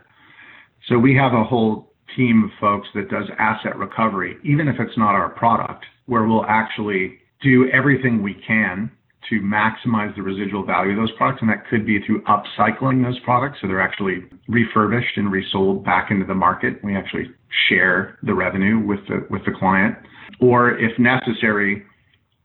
[0.89, 4.97] So we have a whole team of folks that does asset recovery, even if it's
[4.97, 8.91] not our product, where we'll actually do everything we can
[9.29, 11.43] to maximize the residual value of those products.
[11.43, 13.59] And that could be through upcycling those products.
[13.61, 16.83] So they're actually refurbished and resold back into the market.
[16.85, 17.31] We actually
[17.69, 19.97] share the revenue with the, with the client.
[20.41, 21.83] Or if necessary,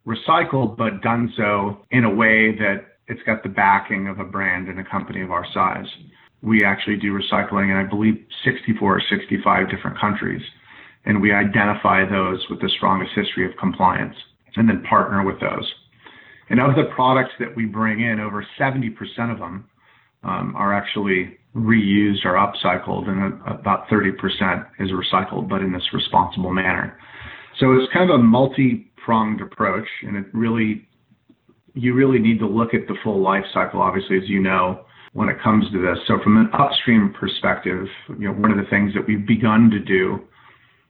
[0.08, 4.68] recycled, but done so in a way that it's got the backing of a brand
[4.68, 5.86] and a company of our size.
[6.42, 10.42] We actually do recycling in, I believe, 64 or 65 different countries.
[11.06, 14.16] And we identify those with the strongest history of compliance
[14.56, 15.72] and then partner with those.
[16.50, 18.92] And of the products that we bring in, over 70%
[19.32, 19.70] of them
[20.24, 26.52] um, are actually reused or upcycled, and about 30% is recycled, but in this responsible
[26.52, 26.98] manner.
[27.60, 30.88] So it's kind of a multi-pronged approach, and it really,
[31.74, 35.30] you really need to look at the full life cycle, obviously, as you know, when
[35.30, 35.98] it comes to this.
[36.08, 39.80] So from an upstream perspective, you know, one of the things that we've begun to
[39.80, 40.22] do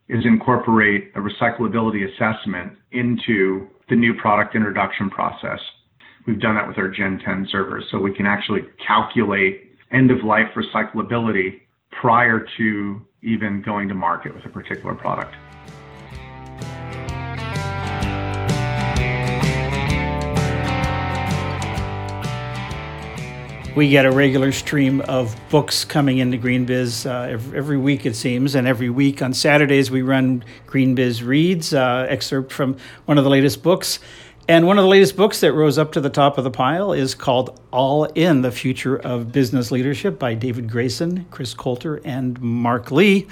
[0.10, 5.60] is incorporate a recyclability assessment into the new product introduction process.
[6.28, 10.24] We've done that with our Gen 10 servers, so we can actually calculate end of
[10.24, 11.62] life recyclability
[11.92, 15.36] prior to even going to market with a particular product.
[23.74, 28.54] We get a regular stream of books coming into GreenBiz uh, every, week, it seems.
[28.54, 33.30] And every week on Saturdays, we run GreenBiz Reads, uh, excerpt from one of the
[33.30, 34.00] latest books.
[34.50, 36.92] And one of the latest books that rose up to the top of the pile
[36.92, 42.42] is called All In The Future of Business Leadership by David Grayson, Chris Coulter, and
[42.42, 43.26] Mark Lee.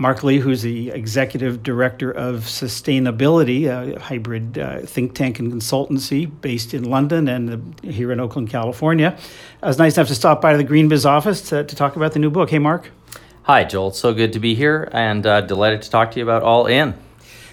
[0.00, 6.24] Mark Lee, who's the executive director of SustainAbility, a hybrid uh, think tank and consultancy
[6.40, 9.14] based in London and uh, here in Oakland, California.
[9.62, 12.18] It was nice enough to stop by the GreenBiz office to, to talk about the
[12.18, 12.48] new book.
[12.48, 12.90] Hey, Mark.
[13.42, 13.88] Hi, Joel.
[13.88, 16.64] It's So good to be here and uh, delighted to talk to you about All
[16.64, 16.94] In.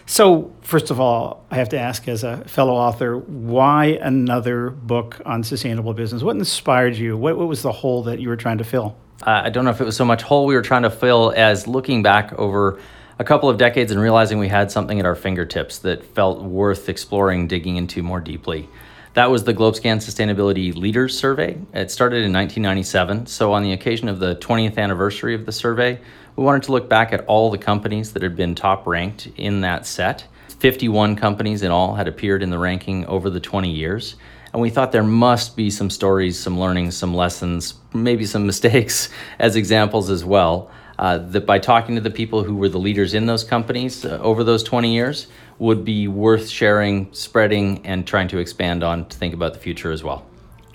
[0.05, 5.21] So, first of all, I have to ask, as a fellow author, why another book
[5.25, 6.23] on sustainable business?
[6.23, 7.17] What inspired you?
[7.17, 8.95] What, what was the hole that you were trying to fill?
[9.23, 11.33] Uh, I don't know if it was so much hole we were trying to fill
[11.35, 12.79] as looking back over
[13.19, 16.87] a couple of decades and realizing we had something at our fingertips that felt worth
[16.87, 18.69] exploring, digging into more deeply.
[19.15, 21.57] That was the GlobeScan Sustainability Leaders Survey.
[21.73, 23.25] It started in 1997.
[23.25, 25.99] So, on the occasion of the 20th anniversary of the survey,
[26.35, 29.61] we wanted to look back at all the companies that had been top ranked in
[29.61, 30.25] that set.
[30.59, 34.17] 51 companies in all had appeared in the ranking over the 20 years.
[34.53, 39.09] And we thought there must be some stories, some learnings, some lessons, maybe some mistakes
[39.39, 40.71] as examples as well.
[40.99, 44.17] Uh, that by talking to the people who were the leaders in those companies uh,
[44.19, 45.27] over those 20 years
[45.59, 49.91] would be worth sharing, spreading, and trying to expand on to think about the future
[49.91, 50.25] as well.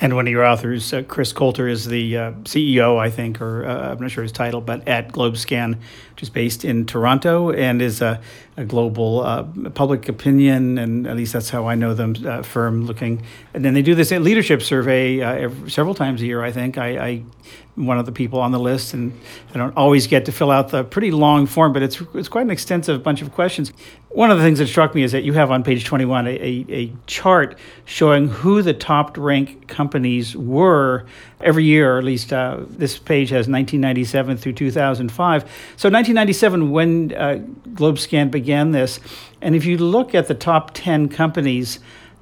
[0.02, 3.64] And one of your authors, uh, Chris Coulter, is the uh, CEO, I think, or
[3.64, 5.76] uh, I'm not sure his title, but at GlobeScan,
[6.10, 8.20] which is based in Toronto, and is a
[8.51, 9.44] a global uh,
[9.74, 13.22] public opinion, and at least that's how I know them, uh, firm looking.
[13.54, 16.76] And then they do this leadership survey uh, every, several times a year, I think.
[16.76, 17.24] I, I
[17.74, 19.18] one of the people on the list, and
[19.54, 22.42] I don't always get to fill out the pretty long form, but it's it's quite
[22.42, 23.72] an extensive bunch of questions.
[24.10, 26.30] One of the things that struck me is that you have on page 21 a,
[26.30, 31.06] a, a chart showing who the top ranked companies were
[31.40, 35.42] every year, or at least uh, this page has 1997 through 2005.
[35.76, 37.42] So 1997, when uh,
[37.72, 39.00] GlobeScan began this,
[39.40, 41.80] and if you look at the top 10 companies,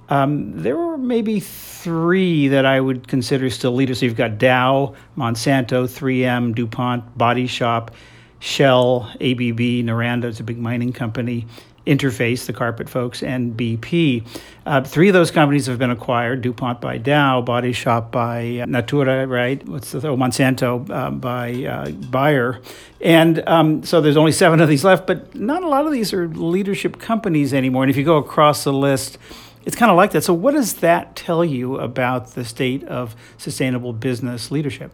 [0.08, 4.00] um, there were maybe three that I would consider still leaders.
[4.00, 7.92] So you've got Dow, Monsanto, 3M, DuPont, Body Shop,
[8.40, 11.46] Shell, ABB, Noranda, it's a big mining company,
[11.86, 14.26] Interface, the carpet folks, and BP.
[14.66, 18.66] Uh, three of those companies have been acquired DuPont by Dow, Body Shop by uh,
[18.66, 19.66] Natura, right?
[19.66, 22.60] What's the, oh, Monsanto uh, by Bayer.
[23.00, 26.12] And um, so there's only seven of these left, but not a lot of these
[26.12, 27.82] are leadership companies anymore.
[27.84, 29.18] And if you go across the list,
[29.64, 30.24] it's kind of like that.
[30.24, 34.92] So, what does that tell you about the state of sustainable business leadership?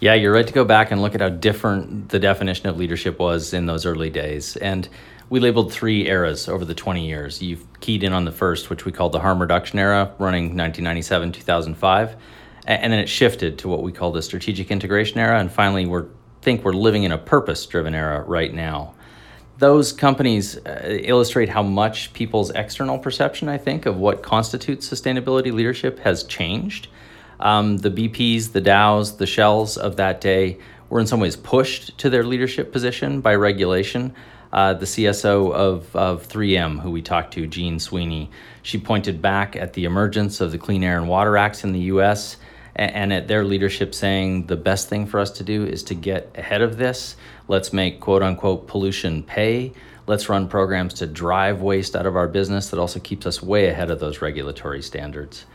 [0.00, 3.18] Yeah, you're right to go back and look at how different the definition of leadership
[3.18, 4.56] was in those early days.
[4.56, 4.88] And
[5.30, 7.42] we labeled three eras over the 20 years.
[7.42, 11.32] You've keyed in on the first, which we called the harm reduction era, running 1997
[11.32, 12.16] 2005.
[12.66, 15.38] And then it shifted to what we call the strategic integration era.
[15.38, 16.00] And finally, we
[16.40, 18.94] think we're living in a purpose driven era right now
[19.58, 25.52] those companies uh, illustrate how much people's external perception, I think, of what constitutes sustainability
[25.52, 26.88] leadership has changed.
[27.40, 30.58] Um, the BPs, the Dows, the Shells of that day
[30.88, 34.14] were in some ways pushed to their leadership position by regulation.
[34.54, 38.30] Uh, the CSO of, of 3M, who we talked to, Jean Sweeney,
[38.62, 41.80] she pointed back at the emergence of the Clean Air and Water Acts in the
[41.80, 42.36] US
[42.76, 46.30] and at their leadership saying the best thing for us to do is to get
[46.36, 47.16] ahead of this.
[47.48, 49.72] Let's make quote unquote pollution pay.
[50.06, 53.66] Let's run programs to drive waste out of our business that also keeps us way
[53.66, 55.46] ahead of those regulatory standards.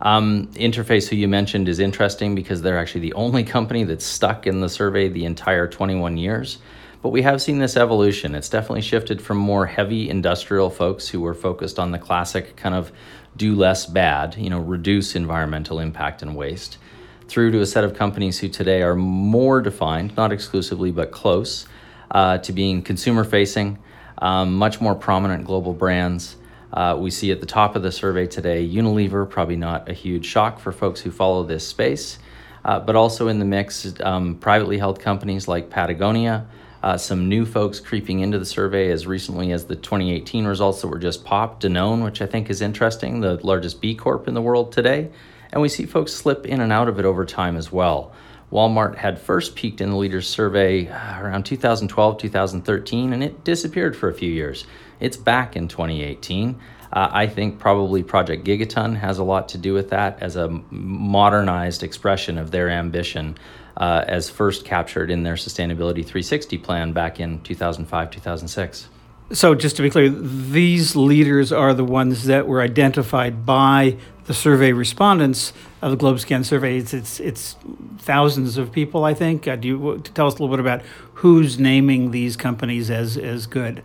[0.00, 4.46] Um, Interface, who you mentioned, is interesting because they're actually the only company that's stuck
[4.46, 6.58] in the survey the entire 21 years.
[7.04, 8.34] But we have seen this evolution.
[8.34, 12.74] It's definitely shifted from more heavy industrial folks who were focused on the classic kind
[12.74, 12.90] of
[13.36, 16.78] do less bad, you know, reduce environmental impact and waste,
[17.28, 21.66] through to a set of companies who today are more defined, not exclusively, but close
[22.10, 23.78] uh, to being consumer facing,
[24.16, 26.36] um, much more prominent global brands.
[26.72, 30.24] Uh, we see at the top of the survey today Unilever, probably not a huge
[30.24, 32.18] shock for folks who follow this space,
[32.64, 36.46] uh, but also in the mix, um, privately held companies like Patagonia,
[36.84, 40.88] uh, some new folks creeping into the survey as recently as the 2018 results that
[40.88, 41.62] were just popped.
[41.62, 45.10] Danone, which I think is interesting, the largest B Corp in the world today.
[45.50, 48.12] And we see folks slip in and out of it over time as well.
[48.52, 53.96] Walmart had first peaked in the leaders survey uh, around 2012, 2013, and it disappeared
[53.96, 54.66] for a few years.
[55.00, 56.60] It's back in 2018.
[56.92, 60.48] Uh, I think probably Project Gigaton has a lot to do with that as a
[60.70, 63.38] modernized expression of their ambition
[63.76, 68.88] uh, as first captured in their Sustainability 360 plan back in 2005, 2006.
[69.32, 73.96] So, just to be clear, these leaders are the ones that were identified by
[74.26, 76.78] the survey respondents of the GlobeScan survey.
[76.78, 77.56] It's, it's, it's
[77.98, 79.48] thousands of people, I think.
[79.48, 80.82] Uh, do you tell us a little bit about
[81.14, 83.82] who's naming these companies as, as good?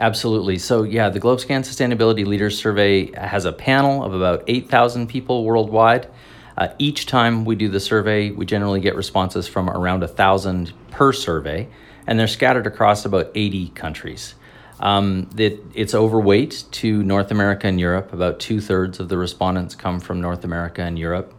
[0.00, 0.58] Absolutely.
[0.58, 6.08] So, yeah, the GlobeScan Sustainability Leaders Survey has a panel of about 8,000 people worldwide.
[6.56, 10.72] Uh, each time we do the survey, we generally get responses from around a thousand
[10.90, 11.68] per survey,
[12.06, 14.34] and they're scattered across about 80 countries.
[14.80, 18.12] Um, it, it's overweight to North America and Europe.
[18.12, 21.32] About two thirds of the respondents come from North America and Europe.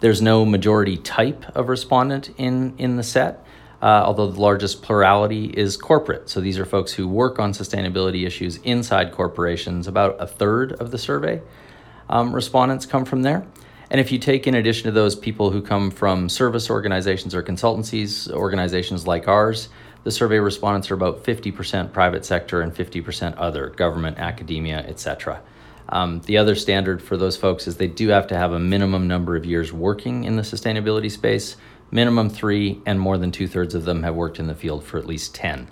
[0.00, 3.44] There's no majority type of respondent in, in the set,
[3.82, 6.30] uh, although the largest plurality is corporate.
[6.30, 9.86] So these are folks who work on sustainability issues inside corporations.
[9.86, 11.42] About a third of the survey
[12.08, 13.46] um, respondents come from there.
[13.90, 17.42] And if you take in addition to those people who come from service organizations or
[17.42, 19.68] consultancies, organizations like ours,
[20.02, 25.42] the survey respondents are about 50% private sector and 50% other, government, academia, etc.
[25.88, 29.06] Um, the other standard for those folks is they do have to have a minimum
[29.06, 31.56] number of years working in the sustainability space,
[31.90, 34.98] minimum three, and more than two thirds of them have worked in the field for
[34.98, 35.68] at least 10.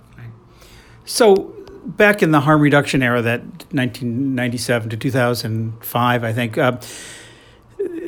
[1.04, 1.54] So,
[1.84, 3.42] back in the harm reduction era, that
[3.72, 6.56] 1997 to 2005, I think.
[6.56, 6.78] Uh,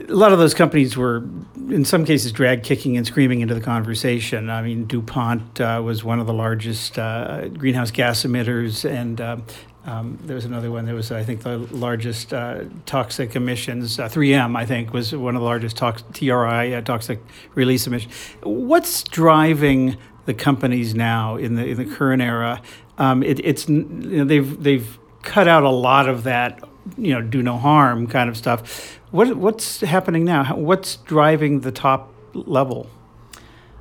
[0.08, 1.24] a lot of those companies were,
[1.68, 4.50] in some cases, drag kicking and screaming into the conversation.
[4.50, 9.36] I mean, DuPont uh, was one of the largest uh, greenhouse gas emitters, and uh,
[9.84, 13.96] um, there was another one that was, I think, the largest uh, toxic emissions.
[13.96, 17.20] 3M, uh, think, was one of the largest tox- TRI, uh, toxic
[17.54, 18.12] release emissions.
[18.42, 19.96] What's driving
[20.26, 22.60] the companies now in the in the current era.
[22.98, 26.62] Um, it, it's you know, they've they've cut out a lot of that
[26.96, 28.98] you know do no harm kind of stuff.
[29.10, 30.56] What what's happening now?
[30.56, 32.88] What's driving the top level?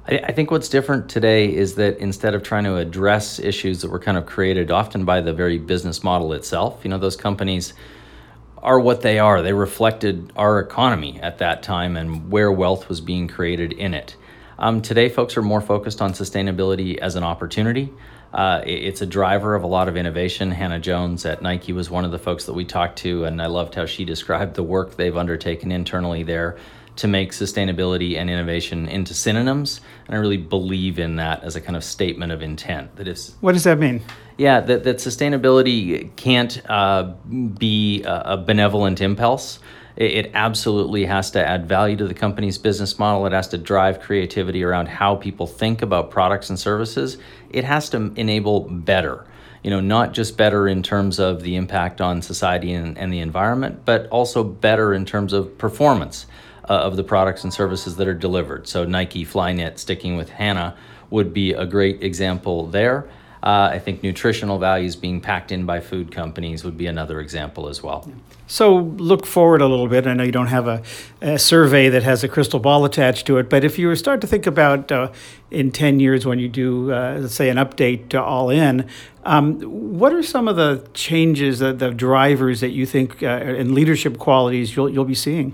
[0.07, 3.99] I, think what's different today is that instead of trying to address issues that were
[3.99, 7.73] kind of created often by the very business model itself, you know, those companies
[8.59, 9.41] are what they are.
[9.41, 14.15] They reflected our economy at that time and where wealth was being created in it.
[14.59, 17.91] Um, today, folks are more focused on sustainability as an opportunity.
[18.35, 20.51] Uh, it's a driver of a lot of innovation.
[20.51, 23.45] Hannah Jones at Nike was one of the folks that we talked to, and I
[23.45, 26.57] loved how she described the work they've undertaken internally there
[26.97, 29.79] to make sustainability and innovation into synonyms.
[30.05, 32.95] And I really believe in that as a kind of statement of intent.
[32.97, 34.01] That is, what does that mean?
[34.37, 37.13] Yeah, that, that sustainability can't uh,
[37.57, 39.59] be a, a, benevolent impulse.
[39.95, 43.25] It, it absolutely has to add value to the company's business model.
[43.25, 47.17] It has to drive creativity around how people think about products and services.
[47.49, 49.25] It has to enable better
[49.65, 53.19] you know, not just better in terms of the impact on society and, and the
[53.19, 56.27] environment, but also better in terms of performance
[56.69, 58.67] uh, of the products and services that are delivered.
[58.67, 60.77] So Nike Flyknit, sticking with Hannah,
[61.09, 63.09] would be a great example there.
[63.45, 67.69] Uh, I think nutritional values being packed in by food companies would be another example
[67.69, 68.11] as well.
[68.47, 70.07] So look forward a little bit.
[70.07, 70.81] I know you don't have a,
[71.21, 74.27] a survey that has a crystal ball attached to it, but if you start to
[74.27, 75.11] think about uh,
[75.51, 78.89] in 10 years when you do, uh, let's say, an update to All In,
[79.25, 83.75] um, what are some of the changes, the, the drivers that you think uh, and
[83.75, 85.53] leadership qualities you'll, you'll be seeing?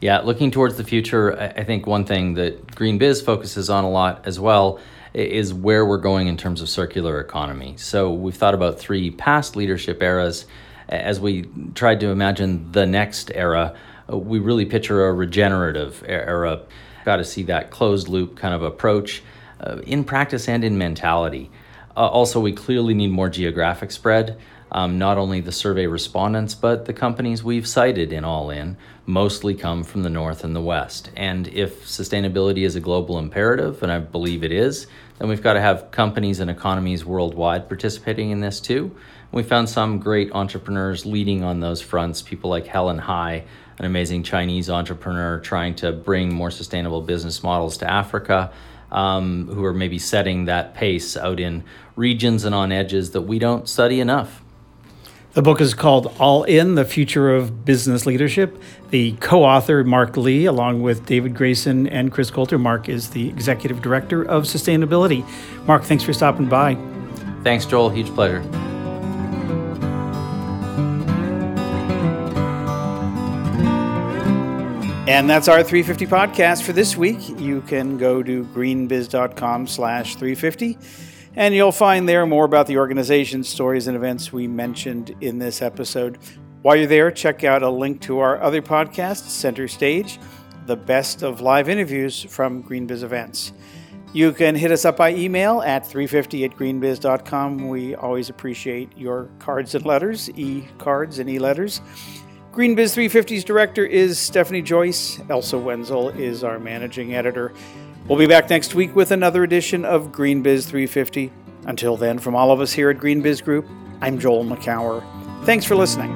[0.00, 3.90] Yeah, looking towards the future, I think one thing that Green Biz focuses on a
[3.90, 4.80] lot as well
[5.14, 7.74] is where we're going in terms of circular economy.
[7.76, 10.46] So we've thought about three past leadership eras.
[10.88, 13.76] As we tried to imagine the next era,
[14.10, 16.62] uh, we really picture a regenerative era.
[17.04, 19.22] Got to see that closed loop kind of approach
[19.60, 21.50] uh, in practice and in mentality.
[21.96, 24.38] Uh, also, we clearly need more geographic spread
[24.72, 29.54] um, not only the survey respondents, but the companies we've cited in All In mostly
[29.54, 31.10] come from the North and the West.
[31.14, 34.86] And if sustainability is a global imperative, and I believe it is,
[35.22, 38.92] then we've got to have companies and economies worldwide participating in this too.
[39.30, 43.44] We found some great entrepreneurs leading on those fronts, people like Helen Hai,
[43.78, 48.52] an amazing Chinese entrepreneur trying to bring more sustainable business models to Africa.
[48.90, 51.64] Um, who are maybe setting that pace out in
[51.96, 54.41] regions and on edges that we don't study enough.
[55.34, 58.60] The book is called All In The Future of Business Leadership.
[58.90, 62.58] The co author, Mark Lee, along with David Grayson and Chris Coulter.
[62.58, 65.26] Mark is the executive director of SustainAbility.
[65.66, 66.74] Mark, thanks for stopping by.
[67.42, 67.88] Thanks, Joel.
[67.88, 68.40] Huge pleasure.
[75.08, 77.40] And that's our 350 podcast for this week.
[77.40, 80.78] You can go to greenbiz.com slash 350
[81.34, 85.62] and you'll find there more about the organization, stories, and events we mentioned in this
[85.62, 86.18] episode.
[86.62, 90.18] While you're there, check out a link to our other podcast, Center Stage,
[90.66, 93.52] the best of live interviews from GreenBiz events.
[94.12, 97.68] You can hit us up by email at 350 at greenbiz.com.
[97.68, 101.80] We always appreciate your cards and letters, e cards and e letters.
[102.52, 105.18] GreenBiz 350's director is Stephanie Joyce.
[105.30, 107.54] Elsa Wenzel is our managing editor.
[108.08, 111.32] We'll be back next week with another edition of GreenBiz 350.
[111.66, 113.64] Until then, from all of us here at GreenBiz Group,
[114.00, 115.04] I'm Joel Makower.
[115.44, 116.10] Thanks for listening.